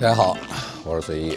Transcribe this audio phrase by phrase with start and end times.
[0.00, 0.36] 大家好，
[0.84, 1.36] 我是随意。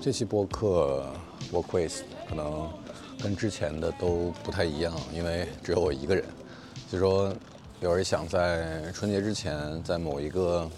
[0.00, 1.06] 这期播客
[1.52, 2.68] 播 quiz 可能
[3.22, 6.24] 跟之前的都不太一样，因为只有我一个人，
[6.90, 7.32] 所以说
[7.80, 10.68] 有人想在春节之前，在某一个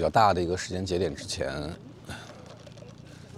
[0.00, 1.70] 比较大的一个时间节点之前，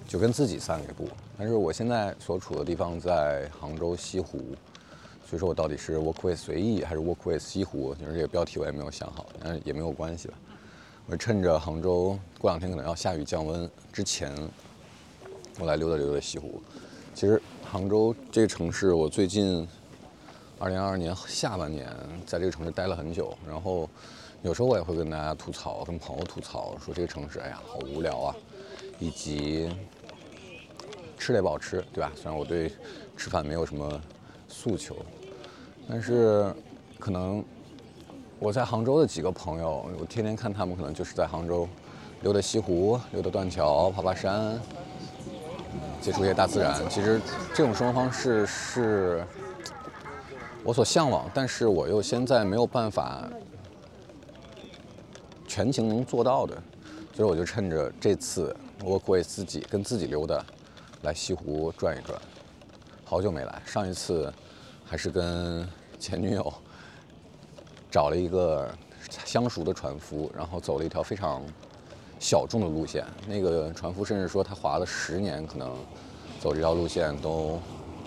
[0.06, 1.08] 就跟自己散个步。
[1.36, 4.38] 但是我现在所处的地方在杭州西湖，
[5.26, 10.34] 所以说我到底是 walk with 随意还是 walk with 西湖，就是这个标题我也没有想好，但是也没有关系了。
[11.06, 14.32] 我趁着杭州过两天可能要下雨降温之前，
[15.58, 16.62] 我来溜达溜达西湖。
[17.12, 19.66] 其实杭州这个城市，我最近
[20.60, 21.92] 2022年下半年
[22.24, 23.90] 在这个城市待了很久，然后
[24.42, 28.36] 有时候我也会跟大家吐槽，跟朋友吐槽，说这个城市，哎呀，好无聊啊，
[28.98, 29.70] 以及
[31.16, 32.10] 吃的也不好吃，对吧？
[32.16, 32.72] 虽然我对
[33.16, 34.00] 吃饭没有什么
[34.48, 34.96] 诉求，
[35.88, 36.52] 但是
[36.98, 37.44] 可能
[38.40, 41.68] 我在杭州的几个朋友，我天天看他们，可能就是在杭州
[42.22, 44.60] 溜达西湖、溜达断桥、爬爬山。
[46.00, 47.20] 接触一些大自然，其实
[47.54, 49.24] 这种生活方式是
[50.64, 53.30] 我所向往，但是我又现在没有办法
[55.52, 56.56] 全情能做到的，
[57.14, 60.42] 所以我就趁着这次我会自己跟自己溜达，
[61.02, 62.18] 来西湖转一转。
[63.04, 64.32] 好久没来，上一次
[64.82, 66.50] 还是跟前女友
[67.90, 68.66] 找了一个
[69.26, 71.42] 相熟的船夫，然后走了一条非常。
[72.18, 75.76] 小众的路线，那个船夫甚至说他划了十年，可能
[76.40, 77.58] 走这条路线都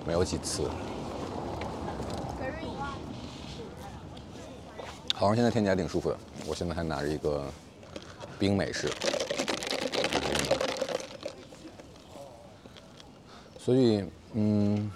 [0.07, 0.63] 没有几次。
[5.13, 6.17] 好像现在天气还挺舒服的，
[6.47, 7.45] 我现在还拿着一个
[8.37, 8.89] 冰美式。
[13.59, 14.91] 所以，嗯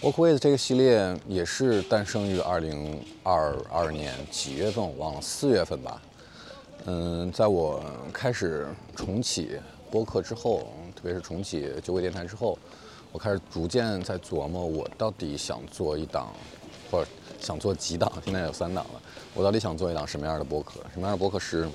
[0.00, 6.00] ，Walk with 这个系列也是诞生于二零二二年几月份我忘了，四月份吧。
[6.86, 7.82] 嗯，在我
[8.12, 9.58] 开始重启
[9.90, 12.56] 播客之后，特别是重启九尾电台之后，
[13.10, 16.32] 我开始逐渐在琢磨，我到底想做一档，
[16.90, 17.10] 或者
[17.40, 18.12] 想做几档？
[18.24, 19.00] 现在有三档了。
[19.34, 20.74] 我到底想做一档什么样的播客？
[20.92, 21.68] 什么样的播客是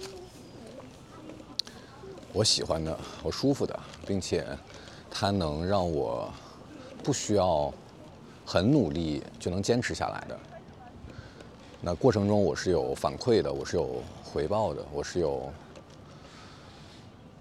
[2.31, 4.45] 我喜欢的、我舒服的，并且
[5.09, 6.31] 它能让我
[7.03, 7.73] 不需要
[8.45, 10.39] 很努力就能坚持下来的？
[11.81, 14.01] 那过程中我是有反馈的，我是有。
[14.35, 15.49] 回报的，我是有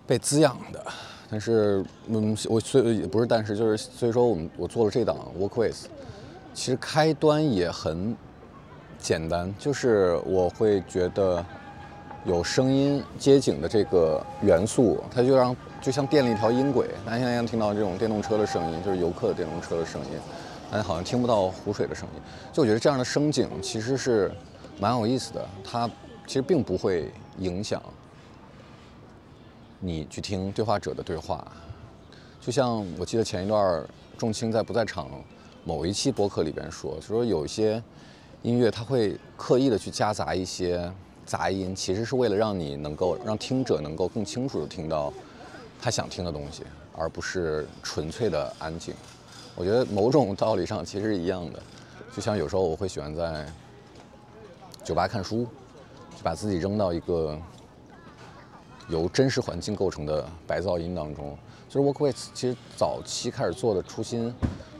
[0.06, 0.81] 被滋养的，
[1.29, 5.87] 但是，嗯，我所以不是，但是就是，所以说我们我做了这档 Work with，
[6.54, 8.16] 其实开端也很
[8.97, 11.44] 简单，就是我会觉得
[12.25, 16.88] 有声音街景的这个元素，它就让就像垫了一条音轨。
[17.04, 20.19] 大家现在听到这种电动车的声音，就是游客的电动车的声音，
[20.70, 22.22] 大家好像听不到湖水的声音。
[22.53, 24.32] 就我觉得这样的声景其实是
[24.78, 25.91] 蛮有意思的，它。
[26.26, 27.82] 其实并不会影响
[29.78, 31.47] 你去听对话者的对话，
[32.41, 33.84] 就像我记得前一段
[34.16, 35.06] 仲青在不在场
[35.64, 37.82] 某一期播客里边说，就说有一些
[38.42, 40.92] 音乐他会刻意的去夹杂一些
[41.26, 45.12] 杂音，其实是为了让你能够让听者能够更清楚的听到
[45.80, 46.62] 他想听的东西，
[46.94, 48.94] 而不是纯粹的安静。
[49.56, 51.62] 我觉得某种道理上其实是一样的，
[52.14, 53.46] 就像有时候我会喜欢在
[54.84, 55.46] 酒吧看书。
[56.16, 57.36] 就把自己扔到一个
[58.88, 61.36] 由真实环境构成的白噪音当中。
[61.75, 64.33] 就是 Work with 其实早期开始做的初心、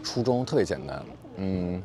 [0.05, 1.05] 初衷特别简单。
[1.38, 1.82] 嗯，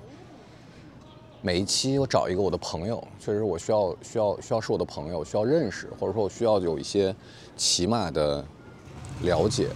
[1.42, 7.16] 每一期我找一个我的朋友，确实我需要需要需要是我的朋友，需要认识，或者说我需要有一些
[7.58, 8.46] 起码的
[9.24, 9.70] 了解，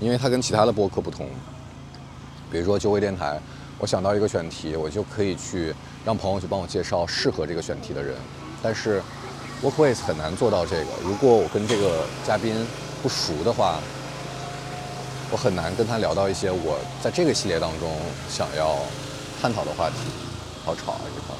[0.00, 1.28] 因为它跟其他的播客不同。
[2.50, 3.40] 比如说九尾电台，
[3.78, 5.72] 我想到一个选题，我就可以去
[6.04, 8.16] 让朋友去帮我介绍适合这个选题的人，
[8.60, 9.00] 但是。
[9.62, 10.86] Work with 很难做到这个。
[11.04, 12.54] 如果我跟这个嘉宾
[13.02, 13.78] 不熟的话，
[15.30, 17.96] 我很难跟他聊到一些我在这个系列当中
[18.28, 18.76] 想要
[19.40, 19.96] 探讨的话题。
[20.64, 21.00] 好吵啊！
[21.14, 21.34] 这块。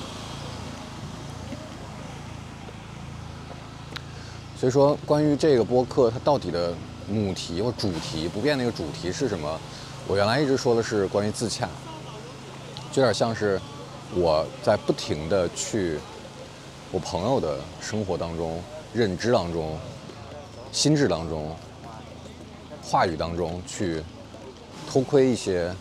[4.59, 6.73] 所以说，关于这个播客它到底的
[7.09, 9.61] 母题或主题不变那个主题是什么？
[10.07, 11.69] 我原来一直说的是关于自洽，
[12.93, 13.61] 就有点像是
[14.15, 15.99] 我在不停的去。
[16.93, 18.61] 我朋友的生活当中、
[18.93, 19.79] 认知当中、
[20.73, 21.55] 心智当中、
[22.91, 24.03] 话语当中，去
[24.91, 25.73] 偷窥一些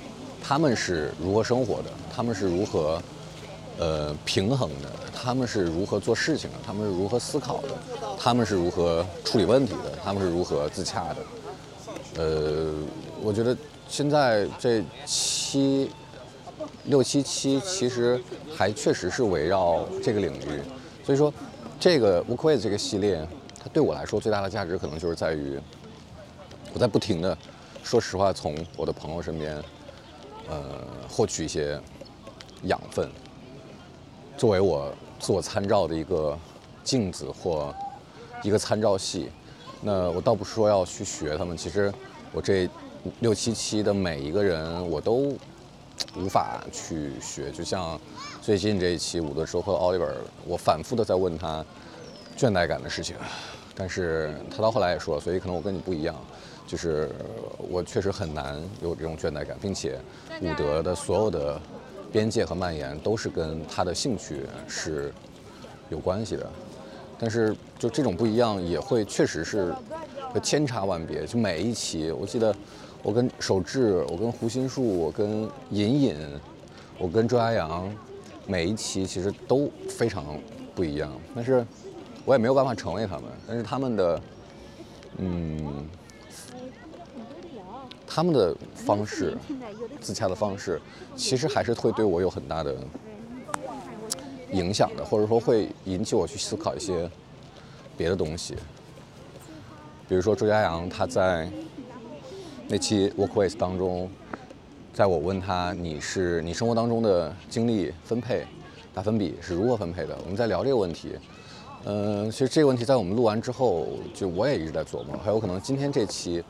[0.44, 1.78] 他们是如何生活？
[1.78, 3.02] 的，他们是如何
[3.80, 7.70] 呃平衡的，他们是如何做事情的，他们是如何思考的，
[8.16, 11.18] 他们是如何处理问题的，他们是如何自洽的。
[12.18, 12.72] 呃，
[13.24, 13.58] 我觉得
[13.88, 15.90] 现在这七
[16.84, 18.22] 六七七其实
[18.56, 20.62] 还确实是围绕这个领域，
[21.04, 21.34] 所以说
[21.80, 23.28] 这个 Workway 这个系列，
[23.60, 25.60] 它对我来说最大的价值可能就是在于
[26.74, 27.38] 我在不停的，
[27.84, 29.56] 说实话，从我的朋友身边，
[30.48, 30.62] 呃，
[31.10, 31.80] 获取一些
[32.64, 33.10] 养分，
[34.38, 36.38] 作为我自我参照的一个
[36.84, 37.74] 镜子或
[38.44, 39.30] 一个参照系。
[39.82, 41.92] 那我倒不是说要去学他们，其实
[42.32, 42.70] 我这
[43.22, 45.36] 六七期的每一个人，我都
[46.16, 47.50] 无法去学。
[47.52, 48.00] 就像
[48.42, 50.16] 最近这一期伍德说和奥利 r
[50.46, 51.66] 我反复的在问他
[52.38, 53.16] 倦怠感的事情，
[53.74, 56.14] 但是他到后来也说了，所以可能我跟你不一样，
[56.70, 57.10] 就是
[57.58, 59.98] 我确实很难有这种倦怠感，并且
[60.40, 61.60] 伍德的所有的
[62.12, 65.12] 边界和蔓延都是跟他的兴趣是
[65.90, 66.48] 有关系的。
[67.18, 69.74] 但是，就这种不一样，也会确实是
[70.44, 71.26] 千差万别。
[71.26, 72.56] 就每一期，我记得
[73.02, 76.16] 我跟守志，我跟胡心树，我跟隐隐，
[77.00, 77.92] 我跟周亚阳，
[78.46, 80.24] 每一期其实都非常
[80.76, 81.12] 不一样。
[81.36, 81.66] 但是，
[82.26, 83.24] 我也没有办法成为他们。
[83.48, 84.22] 但是他们的，
[85.18, 85.86] 嗯，
[88.20, 89.34] 他们的方式，
[90.02, 90.82] 自洽的方式，
[91.16, 92.76] 其实还是会对我有很大的。
[94.52, 97.10] 影响的，或者说会引起我去思考一些
[97.96, 98.56] 别的东西。
[100.10, 101.48] 比如说周佳阳他在
[102.68, 104.10] 那期 Workway 当中，
[104.92, 108.46] 在我问他你是你生活当中的精力分配
[108.94, 111.12] 打分比是如何分配的，我们在聊这个问题。
[111.86, 116.44] 嗯，其实这个问题在我们录完之后，就我也一直在琢磨，还有可能今天这期，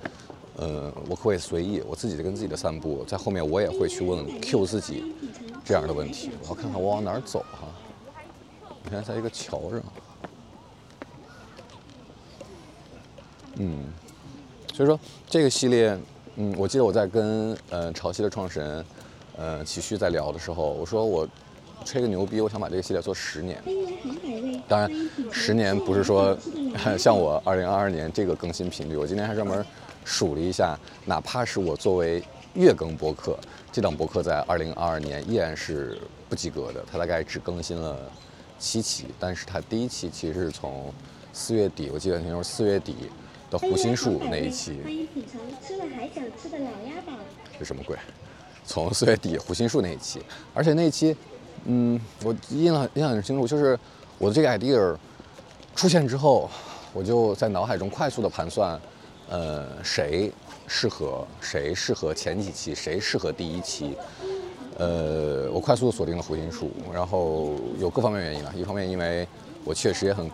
[0.61, 5.13] 嗯我可以随意，我自己跟自己的散步，在后面我也会去问 Q 自己
[5.63, 6.31] 这样的问题。
[6.43, 7.67] 我要看看我往哪儿走哈。
[8.89, 9.83] 现在在一个桥上，
[13.55, 13.85] 嗯，
[14.73, 15.97] 所以说这个系列，
[16.35, 18.85] 嗯，我记得我在跟呃潮汐的创始人，
[19.37, 21.27] 呃齐旭在聊的时候，我说我
[21.85, 23.61] 吹个牛逼，我想把这个系列做十年。
[24.67, 26.35] 当然，十年不是说
[26.97, 29.63] 像我二零二二年这个更新频率，我今天还专门
[30.09, 30.75] 数了一下，
[31.05, 32.23] 哪怕是我作为
[32.55, 33.37] 月更博客，
[33.71, 37.95] 这档博客在二零二二年依然是不及格的，它大概只更新了。
[38.57, 40.93] 七期，但是它第一期其实是从
[41.31, 42.93] 四月底，我记得那时候四月底
[43.49, 44.81] 的湖心树那一期。
[44.83, 47.13] 欢迎品尝吃了还想吃的老鸭煲。
[47.57, 47.95] 这什么鬼？
[48.65, 50.19] 从四月底胡心树那一期，
[50.53, 51.15] 而且那一期，
[51.63, 53.79] 嗯，我印象印象很清楚，就是
[54.17, 54.97] 我的这个 idea
[55.73, 56.49] 出现之后，
[56.91, 58.77] 我就在脑海中快速的盘算，
[59.29, 60.31] 呃，谁
[60.67, 63.95] 适合，谁适合前几期，谁适合第一期。
[64.77, 68.51] 呃，我快速锁定了胡心树，然后有各方面原因啊。
[68.55, 69.27] 一方面，因为
[69.63, 70.29] 我确实也很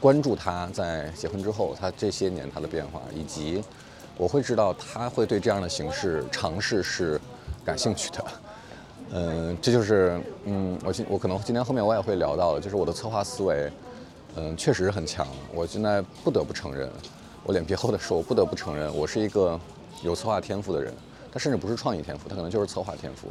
[0.00, 3.62] 关注他在结婚之后，他这些年他的变化，以及
[4.16, 7.20] 我会知道他会对这样的形式尝试是
[7.64, 8.24] 感兴趣的。
[9.10, 13.70] 嗯，这就是嗯，我今我可能今天后面我也会聊到的，就是我的策划思维，
[14.36, 15.26] 嗯，确实是很强。
[15.52, 16.88] 我现在不得不承认，
[17.44, 19.58] 我脸皮厚的时候，我不得不承认，我是一个
[20.02, 20.94] 有策划天赋的人。
[21.32, 23.28] 他甚至不是创意天赋，他可能就是策划天赋。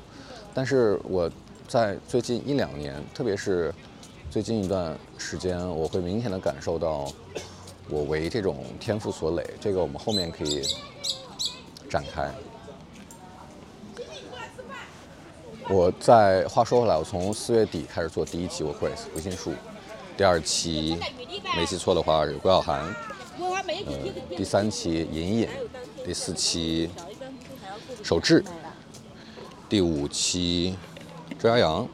[0.54, 1.30] 但是我
[1.68, 3.74] 在最近一两年，特别是
[4.30, 7.08] 最近一段时间，我会明显的感受到，
[7.90, 9.46] 我为这种天赋所累。
[9.62, 10.64] 这个我们后面可以
[11.90, 12.30] 展开。
[15.70, 19.54] 我在话说回来，我从四月底开始做第一期 Workway 回心术，
[20.18, 20.98] 第二期
[21.56, 22.84] 没记错的话是郭晓涵，
[24.36, 25.50] 第三期隐隐，
[26.06, 26.90] 第四期
[28.04, 28.44] 守志。
[29.70, 30.76] 第五期
[31.40, 31.88] 周亚阳，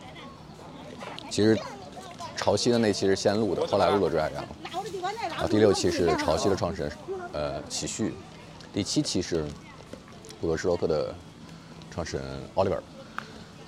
[1.30, 1.56] 其实
[2.36, 4.44] 潮汐的那期是先录的，后来录了周亚阳。
[5.38, 6.92] 啊，第六期是潮汐的创始人，
[7.34, 8.16] 呃，启旭。
[8.74, 9.46] 第七期是
[10.42, 11.14] 布格施洛克的
[11.92, 12.26] 创始人
[12.56, 12.80] Oliver。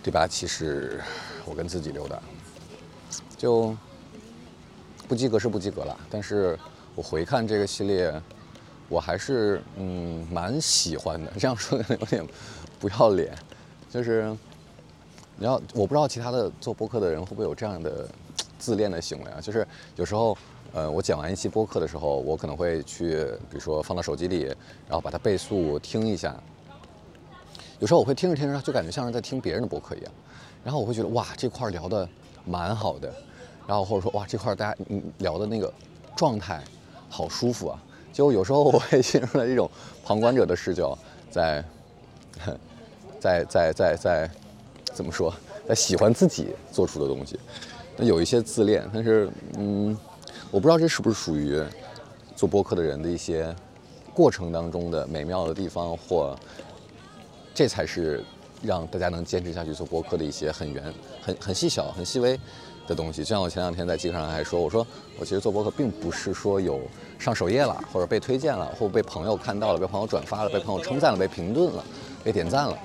[0.01, 1.01] 第八期是
[1.45, 2.19] 我跟自己留的，
[3.37, 3.75] 就
[5.07, 5.95] 不及格是不及格了。
[6.09, 6.57] 但是
[6.99, 8.13] 我回看这个系列，
[8.89, 11.31] 我还是嗯蛮喜欢的。
[11.39, 12.27] 这样说有点
[12.77, 13.33] 不要脸。
[13.89, 14.35] 就是，
[15.37, 18.05] 你要我不知道其他的做播客的人会不会有这样的
[18.57, 19.39] 自恋的行为啊？
[19.39, 19.65] 就是
[19.95, 20.37] 有时候，
[20.73, 24.43] 呃，我讲完一期播客的时候，我可能会去，比如说放到手机里，
[24.85, 26.35] 然后把它倍速听一下。
[27.79, 30.11] 有时候我会听着听着，就感觉像是在听别人的播客一样。
[30.65, 32.05] 然后我会觉得哇，这块聊的
[32.43, 33.09] 蛮好的。
[33.65, 35.73] 然后或者说哇，这块大家嗯聊的那个
[36.17, 36.61] 状态
[37.09, 37.83] 好舒服啊。
[38.13, 39.69] 就有时候我会进入了一种
[40.05, 40.97] 旁观者的视角，
[41.29, 41.63] 在。
[43.19, 44.31] 在在在在，
[44.93, 45.33] 怎么说？
[45.67, 47.37] 在喜欢自己做出的东西。
[47.97, 49.97] 那有一些自恋，但是嗯，
[50.51, 51.61] 我不知道这是不是属于
[52.33, 53.53] 做播客的人的一些
[54.13, 56.33] 过程当中的美妙的地方，或
[57.53, 58.23] 这才是
[58.61, 62.39] 让大家能坚持下去做播客的一些很圆、很很细小、很细微。
[62.87, 64.83] 的东西，就像我前两天在机上还说，我说
[65.19, 66.81] 我其实做播客并不是说有
[67.19, 71.85] 上首页了，或者被推荐了，或被朋友看到了，被朋友转发了，被朋友称赞了，被评论了，
[72.23, 72.75] 被点赞了，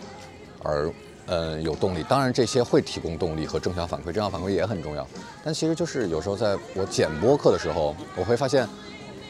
[0.63, 0.93] 而
[1.25, 2.05] 嗯有动力。
[2.07, 5.07] 当然这些会提供动力和正向反馈，正向反馈也很重要。
[5.43, 8.69] 但其实就是有时候在我剪播客的时候，我会发现，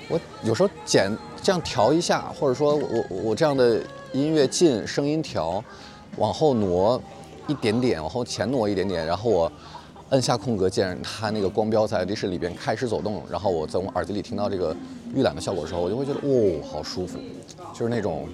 [0.08, 3.80] 我有时候剪这样调一下，或者说我我这样的
[4.12, 5.62] 音乐进，声音调，
[6.16, 7.00] 往后挪
[7.46, 9.52] 一点点，往后前挪一点点，然后我。
[10.10, 14.76] 摁下空格键，它那个光标在历史里边开始走动，然后我在我耳机里听到这个
[15.12, 17.18] 预览的效果的时候，我就会觉得，哦，好舒服，
[17.72, 18.28] 就是那种，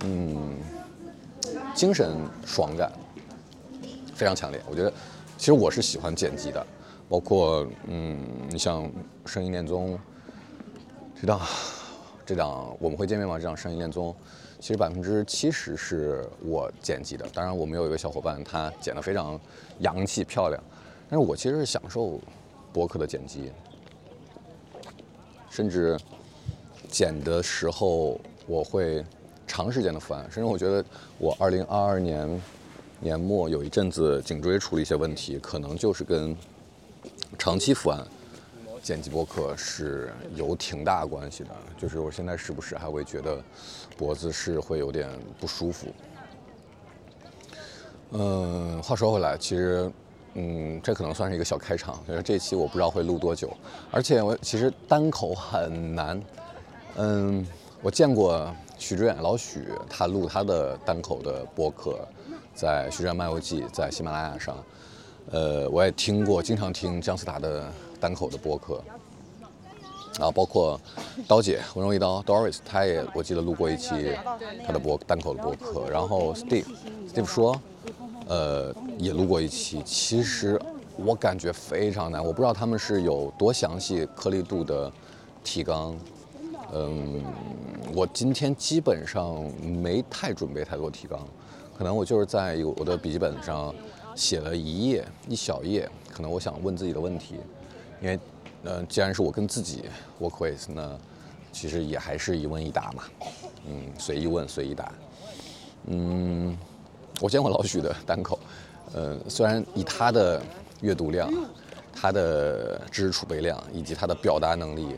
[0.00, 0.56] 嗯，
[1.72, 2.90] 精神爽感
[4.14, 4.60] 非常强烈。
[4.68, 4.92] 我觉得，
[5.36, 6.66] 其实我是喜欢剪辑的，
[7.08, 8.18] 包括，嗯，
[8.50, 8.84] 你像
[9.26, 9.94] 《声音恋综》
[11.20, 11.40] 这档，
[12.24, 13.38] 这档我们会见面吗？
[13.38, 14.10] 这档《声音恋综》。
[14.58, 19.38] 其实百分之七十是我剪辑的，当然我们有一个小伙伴，他剪得非常
[19.80, 20.62] 洋气漂亮，
[21.08, 22.20] 但是我其实是享受
[22.72, 23.52] 博客的剪辑，
[25.50, 25.98] 甚至
[26.88, 29.04] 剪的时候我会
[29.46, 30.84] 长时间的伏案，甚至我觉得
[31.18, 32.42] 我二零二二年
[33.00, 36.36] 年末有一阵子颈椎出了一些问题，可能就是跟
[37.38, 38.04] 长期伏案。
[38.82, 43.42] 剪辑播客是有挺大关系的，就是我现在时不时还会觉得
[43.96, 45.08] 脖子是会有点
[45.40, 45.88] 不舒服。
[48.10, 49.90] 嗯，话说回来，其实，
[50.34, 51.98] 嗯，这可能算是一个小开场。
[52.06, 53.50] 就是这期我不知道会录多久，
[53.90, 56.22] 而且我其实单口很难。
[56.96, 57.46] 嗯，
[57.82, 62.06] 我见过许知远老许他录他的单口的播客，
[62.54, 64.56] 在《徐志远漫游记》在喜马拉雅上。
[65.30, 67.72] 呃，我也听过，经常听姜思达的。
[67.98, 68.84] 单口的播客，
[70.18, 70.80] 啊，包括
[71.28, 74.12] 刀姐温柔一刀 Doris，她也我记得录过一期
[74.66, 77.60] 她的播单口的播客，然后 Steve，Steve 说，
[78.26, 79.82] 呃，也录过一期。
[79.84, 80.60] 其实
[80.96, 84.90] 我感觉非常难，我不知道他们是有多详细颗粒度的
[85.44, 85.94] 提纲。
[86.72, 87.22] 嗯，
[87.94, 91.20] 我今天基本上没太准备太多提纲，
[91.76, 93.72] 可能我就是在有我的笔记本上
[94.14, 97.34] 写了一页一小页，可能我想问自己的问题。
[98.02, 98.18] 因为，
[98.68, 99.84] 嗯，既然是我跟自己
[100.20, 100.98] work with，那
[101.52, 103.04] 其实也还是一问一答嘛，
[103.64, 104.92] 嗯，随意问随意答。
[105.86, 106.58] 嗯，
[107.20, 108.38] 我见过老许的单口，
[108.92, 110.42] 呃，虽然以他的
[110.80, 111.32] 阅读量、
[111.94, 114.96] 他的知识储备量以及他的表达能力，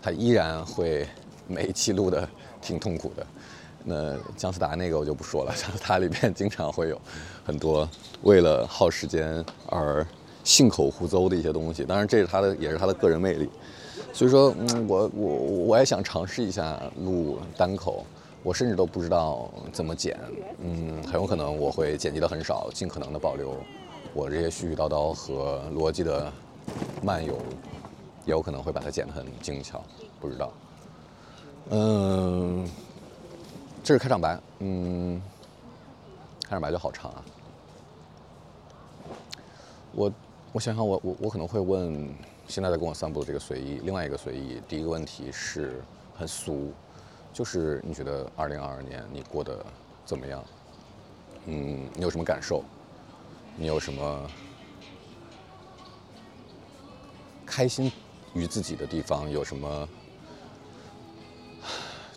[0.00, 1.04] 他依然会
[1.48, 2.28] 每一期录的
[2.62, 3.26] 挺痛苦的。
[3.84, 7.00] 那姜思达那个我就不说了，姜思达里边经常会有
[7.44, 7.88] 很多
[8.22, 10.06] 为了耗时间而。
[10.48, 13.50] 信口胡诌的一些东西，当然这是他的，也是他的个人魅力。
[14.14, 15.34] 所以说，嗯，我我
[15.66, 18.02] 我也想尝试一下录单口，
[18.42, 20.18] 我甚至都不知道怎么剪，
[20.62, 23.54] 嗯，很有可能我会剪辑的很少，尽可能的保留
[24.14, 26.32] 我这些絮絮叨叨和逻辑的
[27.02, 27.34] 漫游，
[28.24, 29.84] 也有可能会把它剪得很精巧，
[30.18, 30.50] 不知道。
[31.68, 32.66] 嗯，
[33.84, 35.20] 这是开场白，嗯，
[36.42, 37.22] 开场白就好长啊，
[39.92, 40.10] 我。
[40.52, 42.08] 我想想，我我我可能会问
[42.48, 44.60] 现在在跟我散步的这个随意，另外一个随意。
[44.66, 45.82] 第一个问题是
[46.16, 46.72] 很俗，
[47.34, 49.64] 就是你觉得二零二二年你过得
[50.06, 50.42] 怎么样？
[51.44, 52.64] 嗯，你有什么感受？
[53.56, 54.30] 你有什么
[57.44, 57.92] 开心
[58.32, 59.30] 于自己的地方？
[59.30, 59.88] 有什么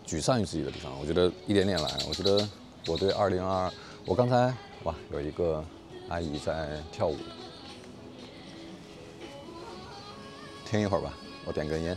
[0.06, 0.98] 沮丧于自己的地方？
[0.98, 1.90] 我觉得一点点来。
[2.08, 2.48] 我觉得
[2.86, 3.72] 我对二零二二，
[4.06, 5.62] 我刚才哇，有一个
[6.08, 7.16] 阿姨在跳舞。
[10.72, 11.12] 听一会儿吧，
[11.44, 11.94] 我点根烟。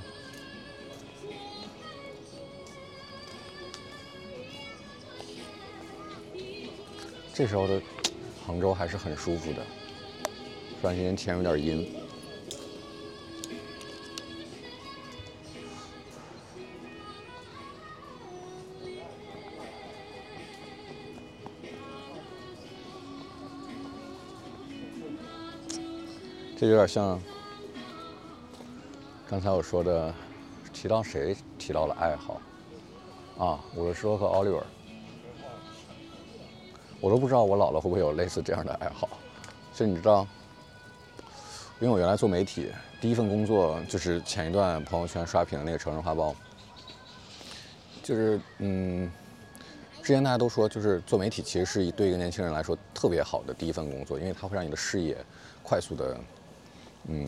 [7.34, 7.82] 这时候的
[8.46, 9.66] 杭州还是很舒服的，
[10.82, 11.90] 虽然今天天有点阴。
[26.58, 27.18] 这有点像。
[29.28, 30.14] 刚才我说的，
[30.72, 32.40] 提到谁提到了爱好，
[33.40, 34.64] 啊，我是说和奥利尔
[37.02, 39.10] 我都不知道我老了会不会有类似这样的爱好。
[39.74, 40.28] 所以你知道，
[41.80, 46.36] 因为我原来做媒体，第一份工作就是前一段朋友圈刷屏的那个成人画报，
[48.04, 49.12] 就是嗯，
[50.04, 55.18] 之前大家都说，就是做媒体其实是一对一个年轻人来说特别好的第一份工作，因为它会让你的视野
[55.64, 56.18] 快速的，
[57.08, 57.28] 嗯，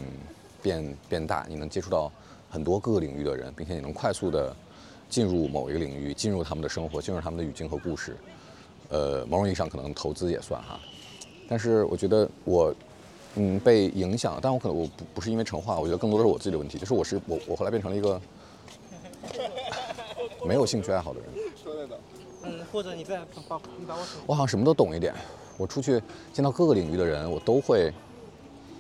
[0.61, 2.11] 变变大，你能接触到
[2.49, 4.55] 很多各个领域的人，并且你能快速的
[5.09, 8.15] 进入某一个领域，进入他们的生活，进入他们的语境和故事。
[8.89, 10.79] 呃，某种意义上可能投资也算哈，
[11.49, 12.73] 但是我觉得我，
[13.35, 18.21] 嗯，被影响，但我可能我不不是因为成化，我觉得更多的是我自己的问题，就是我是我我后来变成了一个
[20.45, 21.29] 没有兴趣爱好的人。
[22.43, 23.17] 嗯，或者你再
[23.49, 24.05] 把你把我。
[24.25, 25.13] 我好像什么都懂一点，
[25.57, 27.91] 我出去见到各个领域的人，我都会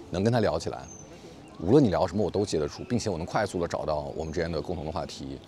[0.09, 0.83] 能跟他聊起来。
[1.59, 5.39] 无论你聊什么，我都接得住，并且我能快速的找到我们之间的共同的话题，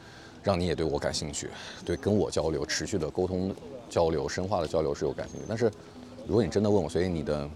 [0.42, 1.50] 让你也对我感兴趣，
[1.86, 3.54] 对跟我交流，持续的沟通
[3.90, 5.46] 交流，深化的交流是有感兴趣。
[5.48, 5.72] 但是，
[6.28, 7.48] 如果你真的问我，所以你的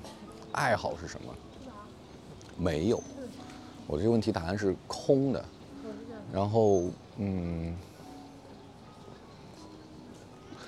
[0.51, 1.33] 爱好是什么？
[2.57, 3.01] 没有，
[3.87, 5.43] 我这个问题答案是空的。
[6.31, 6.83] 然后，
[7.17, 7.75] 嗯。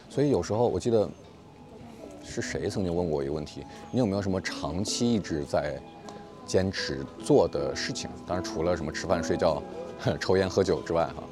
[0.10, 1.10] 所以有时候我记得
[2.24, 5.78] 是谁曾经问过我一个问题：你有没有什么长期一直在
[6.46, 8.10] 坚持做的事情？
[8.26, 9.62] 当然除了什么吃饭、睡觉、
[10.20, 11.24] 抽烟、喝酒之外，哈，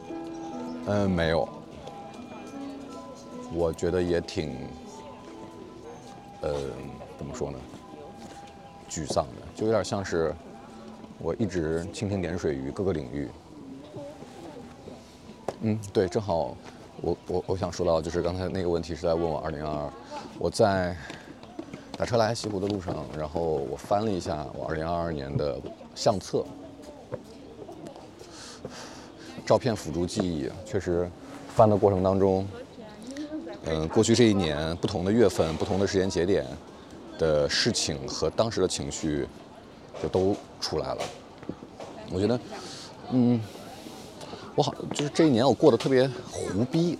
[0.87, 1.47] 嗯，没有。
[3.53, 4.57] 我觉得也挺，
[6.41, 6.53] 呃，
[7.17, 7.57] 怎么说呢？
[8.89, 10.33] 沮丧的，就有点像是
[11.19, 13.29] 我一直蜻蜓点水于各个领域。
[15.61, 16.57] 嗯，对，正好。
[17.01, 19.91] 我我我想说到，就是刚才那个问题是在问我二零二二，
[20.39, 20.95] 我在
[22.03, 25.57] 打车来西湖的路上，然后我翻了一下我二零二二年的
[25.95, 26.43] 相册，
[29.45, 31.09] 照片辅助记忆，确实
[31.55, 32.45] 翻的过程当中，
[33.67, 36.45] 嗯，过去这一年不同的月份、不同的时间节点
[37.17, 39.25] 的事情和当时的情绪
[40.01, 41.01] 就都出来了。
[42.11, 42.37] 我觉得，
[43.11, 43.39] 嗯。
[44.55, 46.99] 我好，就是这一年我过得特别胡逼，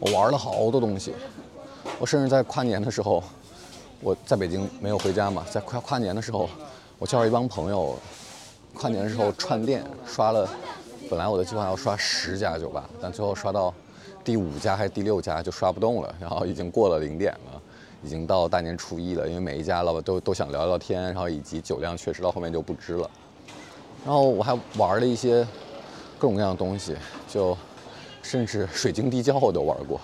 [0.00, 1.14] 我玩了好多东西，
[2.00, 3.22] 我甚至在跨年的时候，
[4.02, 6.50] 我在北京没有回家嘛，在跨跨年的时候，
[6.98, 7.96] 我叫了一帮朋友，
[8.74, 10.48] 跨年的时候串店刷了，
[11.08, 13.72] 本来我的计划要刷十家酒吧，但最后刷到
[14.24, 17.62] 第五家还是第六家就刷不动了，然后已经过了零点了，
[18.02, 23.08] 已经到大年初一了，因为每一家老板都都想聊聊天，然后以及酒量确实到后面就不支了，
[24.04, 25.46] 然后我还玩了一些。
[26.18, 26.94] 各种各样的东西，
[27.26, 27.58] 就
[28.22, 30.00] 甚至水晶地窖我都玩过，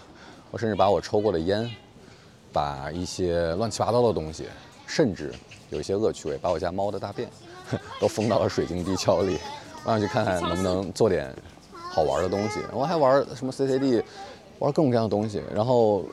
[0.50, 1.70] 我甚至把我抽过的烟，
[2.52, 4.46] 把一些乱七八糟的东西，
[4.86, 5.32] 甚至
[5.70, 7.28] 有一些恶趣味，把我家猫的大便
[8.00, 9.38] 都封到了水晶地壳里。
[9.84, 11.34] 我想去看看能不能做点
[11.72, 12.60] 好玩的东西。
[12.72, 14.02] 我还玩什么 CCD，
[14.58, 15.42] 玩各种各样的东西。
[15.54, 16.04] 然后，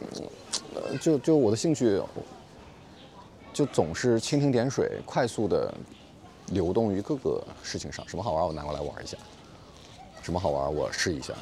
[1.01, 2.01] 就就我的兴趣，
[3.51, 5.73] 就总是蜻蜓点水，快速的
[6.47, 8.07] 流动于各个事情上。
[8.07, 9.17] 什么好玩，我拿过来玩一下。
[10.21, 11.33] 什么好玩，我试一下。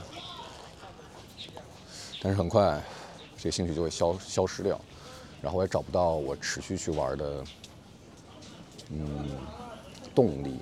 [2.21, 2.81] 但是很快，
[3.43, 4.79] 这兴趣就会消消失掉，
[5.41, 7.43] 然后我也找不到我持续去玩的，
[8.89, 9.31] 嗯，
[10.15, 10.61] 动力。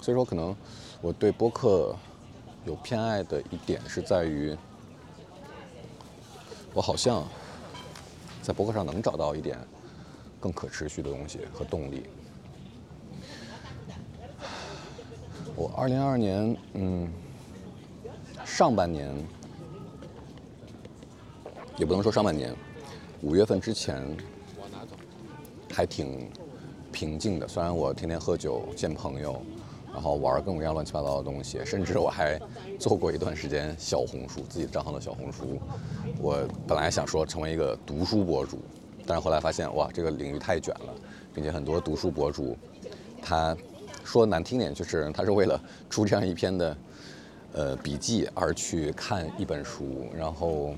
[0.00, 0.56] 所以说，可能
[1.00, 1.94] 我对播客
[2.64, 4.56] 有偏爱的一点是在于，
[6.74, 7.24] 我好像
[8.42, 9.56] 在博客上能找到一点
[10.40, 12.06] 更可持续的东西和动力。
[15.54, 17.08] 我二零二二年，嗯，
[18.44, 19.14] 上半年
[21.76, 22.54] 也不能说上半年，
[23.22, 24.02] 五月份之前
[25.72, 26.30] 还挺
[26.90, 27.48] 平静的。
[27.48, 29.40] 虽然我天天喝酒、见朋友，
[29.92, 32.40] 然后玩各种各样乱七八糟的东西，甚至我还
[32.78, 35.58] 做过一段时间小红书，自己的账号的小红书。
[36.20, 38.58] 我本来想说成为一个读书博主，
[39.06, 40.94] 但是后来发现，哇，这个领域太卷了，
[41.34, 42.56] 并且很多读书博主
[43.20, 43.56] 他。
[44.04, 45.58] 说难听点，就是他是为了
[45.88, 46.76] 出这样一篇的，
[47.52, 50.74] 呃，笔记而去看一本书，然后，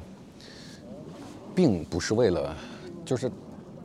[1.55, 2.55] 并不是为了，
[3.05, 3.31] 就是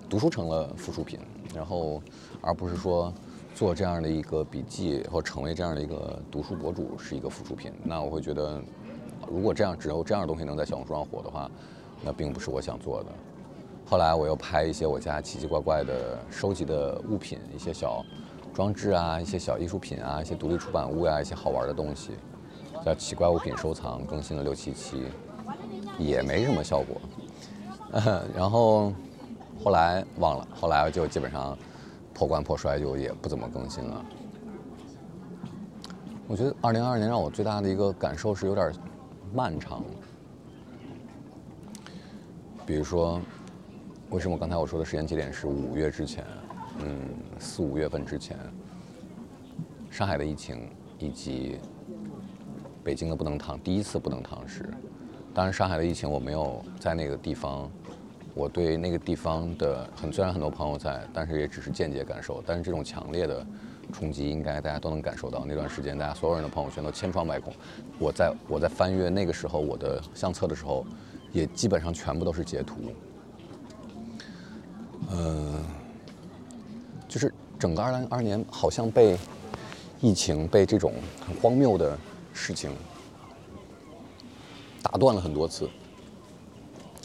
[0.10, 1.20] 读书成了附属品，
[1.54, 2.02] 然后，
[2.42, 3.14] 而不是说
[3.54, 7.72] 做这样的一个笔记或成为这样的一个读书博主是一个附属品。
[7.84, 8.62] 那我会觉得，
[9.28, 11.50] 如果这样只有这样的东西能在小红书上火的话，
[12.04, 13.10] 那并不是我想做的。
[13.86, 18.04] 后来我又拍一些我家奇奇怪怪的收集的物品，一些小。
[18.52, 22.14] 装置啊，一些小艺术品啊，一些独立出版物呀，一些好玩的东西，
[22.84, 25.04] 叫奇怪物品收藏，更新了六七期，
[26.00, 27.00] 也没什么效果。
[28.36, 28.94] 然后
[29.64, 31.58] 后来忘了，后来就基本上
[32.14, 34.06] 破罐破摔，就也不怎么更新了。
[36.28, 38.72] 我觉得二零二二年让我最大的一个感受是有点
[39.34, 39.84] 漫长。
[42.66, 43.20] 比如说，
[44.12, 46.24] 为什么刚才我说的时间节点是五月之前？
[46.82, 47.00] 嗯，
[47.40, 48.38] 四五月份之前，
[49.90, 51.60] 上海的疫情以及
[52.84, 54.70] 北京的不能躺第一次不能躺时，
[55.34, 57.70] 当然上海的疫情我没有在那个地方
[58.34, 62.42] 我对那个地方的很虽然很多朋友在，但是也只是间接感受。
[62.46, 63.46] 但是这种强烈的
[63.92, 65.44] 冲击，应该大家都能感受到。
[65.46, 67.54] 那段时间，大家所有人的朋友圈都千疮百孔。
[67.98, 70.86] 我在我在翻阅那个时候我的相册的时候，
[71.32, 72.76] 也基本上全部都是截图。
[75.12, 75.64] 嗯，
[77.08, 79.18] 就是整个二零二年好像被
[80.00, 80.94] 疫情、被这种
[81.28, 81.98] 很荒谬的
[82.32, 82.72] 事情
[84.82, 85.68] 打断了很多次。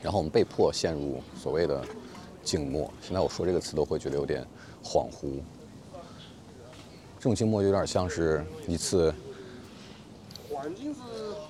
[0.04, 1.82] 然后我们被迫陷入所谓的
[2.42, 2.92] 静默。
[3.00, 4.46] 现在我说这个词都会觉得有点
[4.84, 5.40] 恍惚。
[7.18, 9.12] 这种静默有点像是一次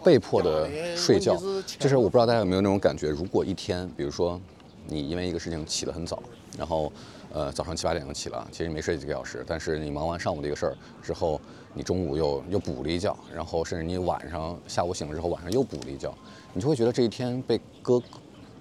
[0.05, 1.37] 被迫的睡觉。
[1.81, 4.41] 就是我不知道大家有没有那种感觉，如果一天，比如说
[4.87, 6.23] 你因为一个事情起得很早，
[6.57, 6.93] 然后
[7.33, 11.41] 呃早上七八点就起了，其实没睡几个小时，但是你忙完上午的一个事儿之后，
[11.75, 16.15] 你中午又又补了一觉，然后甚至你晚上下午醒了之后晚上又补了一觉，
[16.53, 18.01] 你就会觉得这一天被割。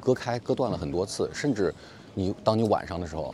[0.03, 1.73] 割开、割断了很多次，甚至
[2.13, 3.33] 你当你晚上的时候，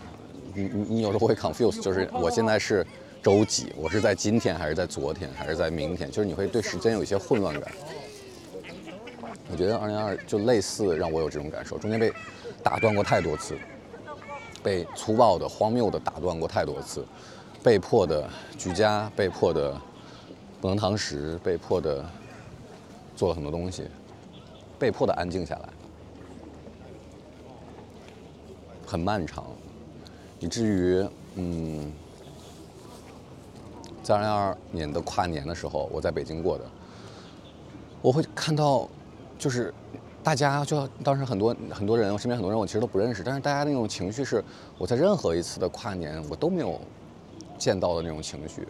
[0.54, 2.86] 你你你有时候会 confuse，就是我现在是
[3.24, 3.74] 周几？
[3.76, 6.12] 我是在今天还是在昨天还是在明天？
[6.12, 7.72] 就是你会对时间有一些混乱感。
[9.52, 12.14] 我觉得二零二就类似让我有这种感受，中间被
[12.62, 13.58] 打断过太多次，
[14.62, 17.04] 被粗暴的、荒谬的打断过太多次，
[17.64, 18.30] 被迫的
[18.60, 19.76] 居家，被迫的
[20.62, 22.06] 不能堂食，被迫的
[23.16, 23.86] 做了很多东西，
[24.78, 25.70] 被迫的安静下来。
[28.89, 29.45] 很漫长，
[30.39, 31.91] 以至于，嗯，
[34.02, 36.63] 在二零二二年的跨年的时候，我在北京过的，
[38.02, 38.89] 我会看到，
[39.38, 39.71] 就是
[40.23, 44.43] 大家就当时很多很多人，我身边很多人我其实都不认识，但是大家那种情绪是
[44.80, 46.82] 我在任何一次的跨年我都没有
[47.60, 48.67] 见到的那种情绪，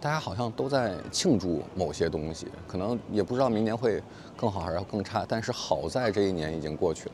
[0.00, 4.02] 大家好像都在庆祝某些东西，可能也不知道明年会
[4.38, 7.12] 更好还是要更差，但是好在这一年已经过去了。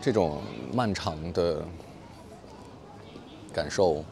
[0.00, 0.40] 这种
[0.72, 1.62] 漫长的
[3.52, 4.04] 感受，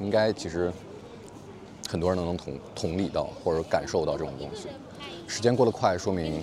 [0.00, 0.72] 应该其实
[1.88, 4.68] 很多人都能同同理到或者感受到这种东西。
[5.26, 6.42] 时间过得快，说明，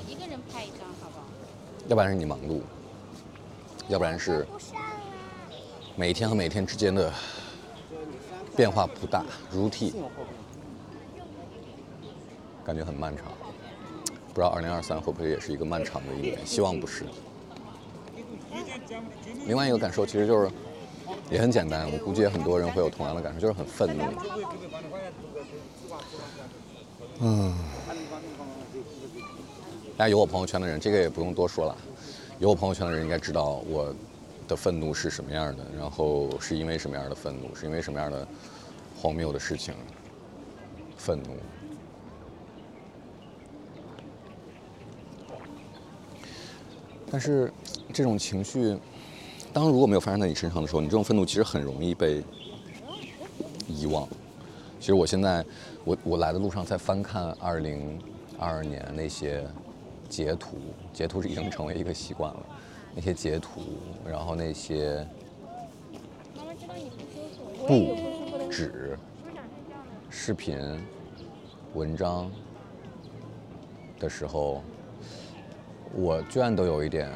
[1.87, 2.61] 要不然是你忙碌，
[3.87, 4.45] 要不然是
[5.95, 7.11] 每天和每天之间的
[8.55, 9.93] 变化不大，如替，
[12.65, 13.25] 感觉很漫长。
[14.33, 16.39] 不知道二零二三会不会也是一个漫长的一年？
[16.47, 17.05] 希望不是。
[19.45, 20.49] 另外一个感受其实就是
[21.29, 24.03] 也很简单，我估计也很多人会有同样的感受，就是很愤怒。
[27.19, 27.53] 嗯，
[29.97, 31.75] 大家有我朋友圈的人，这个也不用多说了。
[32.39, 33.93] 有我朋友圈的人应该知道我
[34.47, 38.27] 的愤怒是什么样的，然后是因为什么样的愤怒，是因为什么样的
[38.95, 39.73] 荒谬的事情
[40.97, 41.37] 愤怒。
[47.11, 47.51] 但是，
[47.91, 48.77] 这种情绪，
[49.51, 52.23] 当如果没有发生在你身上的时候，你这种愤怒其实很容易被
[53.67, 54.07] 遗忘。
[54.79, 55.45] 其实我现在，
[55.83, 57.99] 我我来的路上在翻看二零
[58.39, 59.45] 二二年那些
[60.07, 60.55] 截图，
[60.93, 62.45] 截图是已经成为一个习惯了。
[62.95, 63.59] 那些截图，
[64.09, 65.05] 然后那些
[67.67, 67.97] 布、
[68.49, 68.97] 纸、
[70.09, 70.57] 视频、
[71.73, 72.31] 文章
[73.99, 74.63] 的时候。
[75.93, 77.11] 我居然都有一点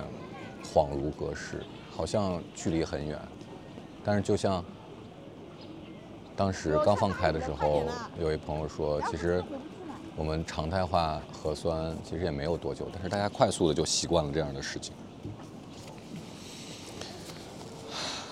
[0.63, 1.63] 恍如隔世，
[1.95, 3.17] 好像距离很远，
[4.03, 4.63] 但是就像
[6.35, 7.83] 当时刚放开的时候，
[8.19, 9.41] 有一朋友说，其实
[10.17, 14.93] 我们常态化核酸其实也没有多久，但是大家快速的就习惯了这样的事情，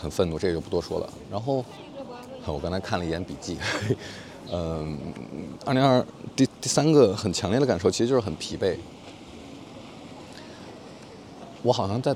[0.01, 1.09] 很愤怒，这个就不多说了。
[1.31, 1.63] 然后
[2.45, 3.57] 我刚才看了一眼笔记，
[4.51, 4.99] 嗯，
[5.65, 8.75] 二零二第第三个很强烈的感受，其实就是很疲惫。
[11.63, 12.13] 我好像在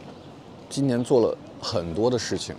[0.69, 2.53] 今年做了很多的事情，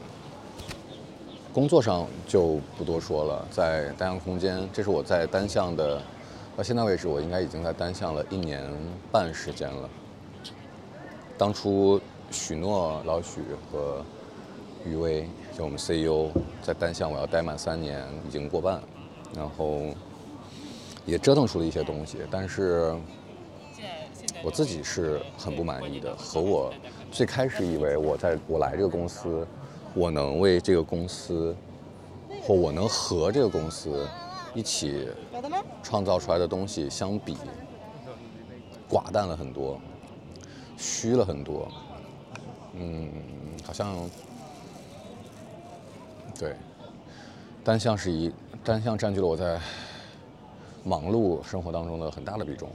[1.53, 3.46] 工作上就不多说了。
[3.51, 6.01] 在单向空间，这是我在单向的，
[6.57, 8.66] 到现在为止，我应该已经在单向了一年
[9.12, 9.87] 半时间了。
[11.37, 14.03] 当初许诺老许和
[14.87, 16.31] 余威，就我们 CEO，
[16.62, 18.81] 在单向我要待满三年，已经过半，
[19.37, 19.83] 然后
[21.05, 22.96] 也折腾出了一些东西，但是。
[24.42, 26.72] 我自己是很不满意的，和我
[27.11, 29.46] 最开始以为我在我来这个公司，
[29.94, 31.55] 我能为这个公司，
[32.42, 34.07] 或我能和这个公司
[34.55, 35.09] 一起
[35.83, 37.37] 创造出来的东西相比，
[38.88, 39.81] 寡淡了很多，
[40.77, 41.68] 虚了很多，
[42.74, 43.11] 嗯，
[43.64, 44.09] 好像
[46.38, 46.55] 对，
[47.64, 48.33] 单向是一
[48.64, 49.59] 单向占据了我在
[50.85, 52.70] 忙碌生活当中的很大的比重。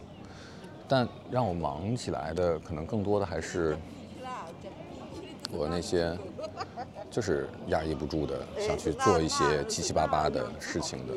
[0.95, 3.75] 但让我忙起来的，可能更多的还是
[5.51, 6.15] 我那些
[7.10, 11.15] 就是压抑不住的想去做一些七七八八的事情的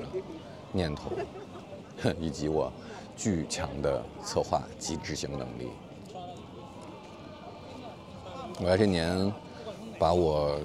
[0.72, 1.10] 念头，
[2.18, 2.72] 以及我
[3.14, 5.68] 巨强的策划及执行能力。
[8.58, 9.30] 我在这年
[9.98, 10.58] 把我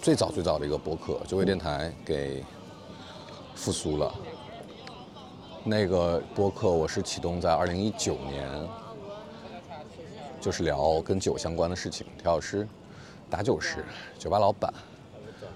[0.00, 2.42] 最早最早的一个博客九尾电台给
[3.54, 4.10] 复苏了。
[5.68, 8.48] 那个播客我是启动在二零一九年，
[10.40, 12.66] 就是聊跟酒相关的事情，调酒师、
[13.28, 13.84] 打酒师、
[14.18, 14.72] 酒吧老板，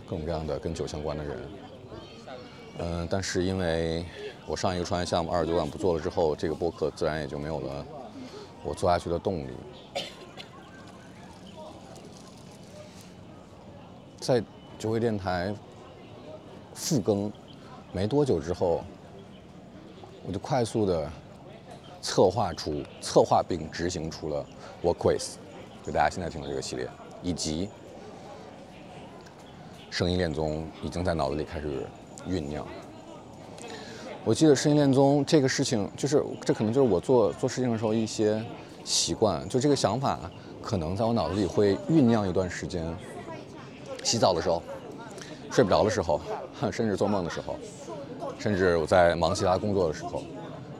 [0.06, 1.38] 各种各样的跟酒相关的人。
[2.80, 4.04] 嗯，但是因为
[4.46, 7.86] 我上一个创业项目二十九馆不做了之后，这个播客自然也就没有了
[8.62, 9.50] 我做下去的动力。
[14.20, 14.44] 在
[14.78, 15.54] 酒会电台
[16.74, 17.32] 复更
[17.92, 18.84] 没多久之后。
[20.24, 21.10] 我就快速的
[22.00, 24.44] 策划出、策划并执行出了
[24.82, 25.34] Work Quiz
[25.82, 26.88] 就大家现在听的这个系列，
[27.22, 27.68] 以及
[29.90, 31.86] 声音恋综已经在脑子里开始
[32.28, 32.66] 酝酿。
[34.24, 38.40] 我记得声音恋综这个事情，就是这可能就是我做做事情的时候一些
[38.84, 40.20] 习惯，就这个想法
[40.62, 42.86] 可能在我脑子里会酝酿一段时间。
[44.04, 44.60] 洗澡的时候、
[45.50, 46.20] 睡不着的时候，
[46.72, 47.56] 甚至做梦的时候。
[48.42, 50.20] 甚至我在忙其他工作的时候，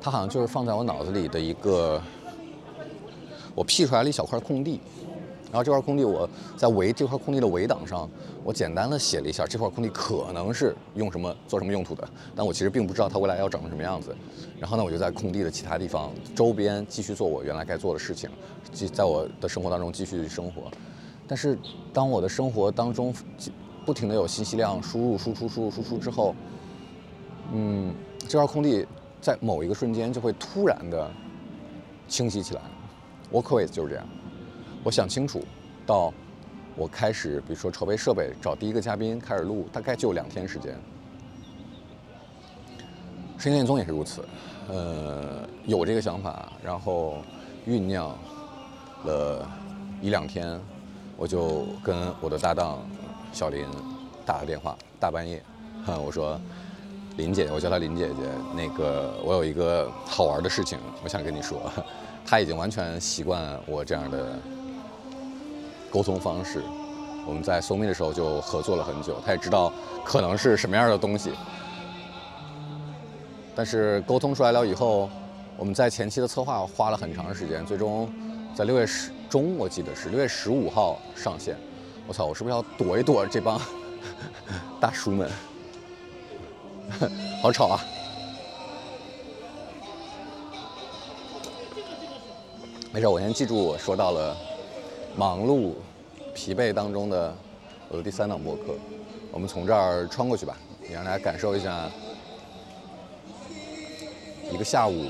[0.00, 2.02] 它好像就是放在我脑子里的一个，
[3.54, 4.80] 我辟出来了一小块空地，
[5.44, 8.10] 然后这块空地我在围这块空地的围挡上，
[8.42, 14.12] 我简单的写了一下这块空地可能是用什么做什么用途的，但我其实并不知道它未来要长成什么样子。
[14.58, 18.28] 然后呢，我就在空地的其他地方周边继续做我原来该做的事情，
[18.72, 20.62] 继在我的生活当中继续生活。
[21.28, 21.56] 但是
[21.92, 23.14] 当我的生活当中
[23.86, 26.34] 不停的有信息量输入、输出、输入、输出之后，
[27.54, 27.94] 嗯，
[28.26, 28.86] 这块空地
[29.20, 31.10] 在某一个瞬间就会突然的
[32.08, 32.62] 清晰起来。
[33.30, 34.06] Workways 就是这样，
[34.82, 35.44] 我想清楚，
[35.86, 36.12] 到
[36.76, 40.74] 我开始，比如说筹备设备、找第一个嘉宾、开始录，大概就两天时间。
[43.38, 44.24] 声音恋综也是如此，
[44.68, 47.18] 呃，有这个想法，然后
[47.66, 48.16] 酝酿
[49.04, 49.46] 了
[50.00, 50.58] 一两天，
[51.18, 52.78] 我就跟我的搭档
[53.30, 53.66] 小林
[54.24, 55.42] 打了电话，大半夜，
[55.86, 56.40] 我说。
[57.16, 58.14] 林姐，我叫她林姐姐。
[58.54, 61.70] 那个，我有一个好玩的事情，我想跟你说。
[62.24, 64.38] 她已经完全习惯我这样的
[65.90, 66.62] 沟通方式。
[67.26, 69.72] 我们在搜密的时候就合作了很久，她也知道
[70.04, 71.32] 可能是什么样的东西。
[73.54, 75.10] 但是沟通出来了以后，
[75.58, 78.10] 我们在前期的策划花了很长时间，最终
[78.54, 81.56] 在六月十中，我记得是六月十五号上线。
[82.06, 83.60] 我操，我是不是要躲一躲这帮
[84.80, 85.30] 大叔们？
[87.42, 87.80] 好吵啊！
[92.92, 94.36] 没事，我先记住我说到了
[95.16, 95.72] 忙碌、
[96.34, 97.34] 疲惫当中的
[97.88, 98.74] 我的第三档播客。
[99.30, 100.56] 我们从这儿穿过去吧，
[100.88, 101.88] 也让大家感受一下
[104.50, 105.06] 一个下午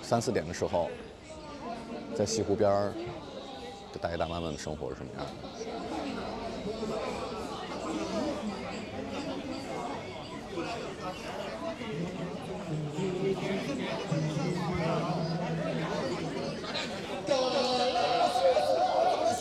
[0.00, 0.88] 三四点的时候，
[2.14, 2.92] 在西湖边儿
[3.92, 5.32] 的大爷大妈们的生活是什么样的。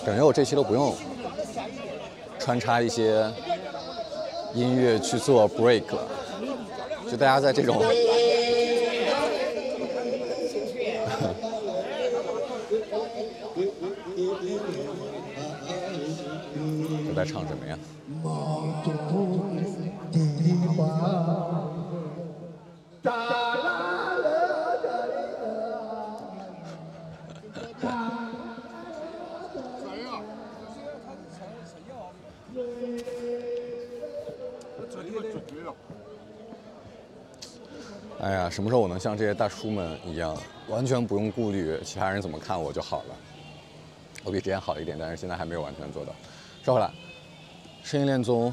[0.08, 0.96] 感觉我这期都不用
[2.40, 3.30] 穿插一些
[4.54, 6.08] 音乐去做 break 了，
[7.12, 7.76] 就大家在这种，
[17.06, 17.78] 都在唱什么呀？
[23.04, 23.47] 哎呀，
[38.58, 40.36] 什么时候我能像这些大叔们一样，
[40.68, 43.16] 完全不用顾虑其他人怎么看我就好了？
[44.24, 46.12] 我比之前好一点，但是现在还没有完全做到。
[46.64, 46.92] 说回来，
[47.84, 48.52] 声音恋综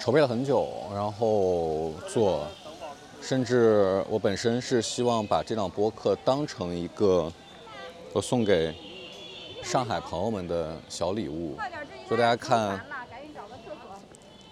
[0.00, 2.44] 筹备了很久，然后做，
[3.22, 7.32] 甚至我本身是希望把这档播客当成一个
[8.12, 8.74] 我送给
[9.62, 11.56] 上海朋友们的小礼物，
[12.10, 12.84] 就大家看。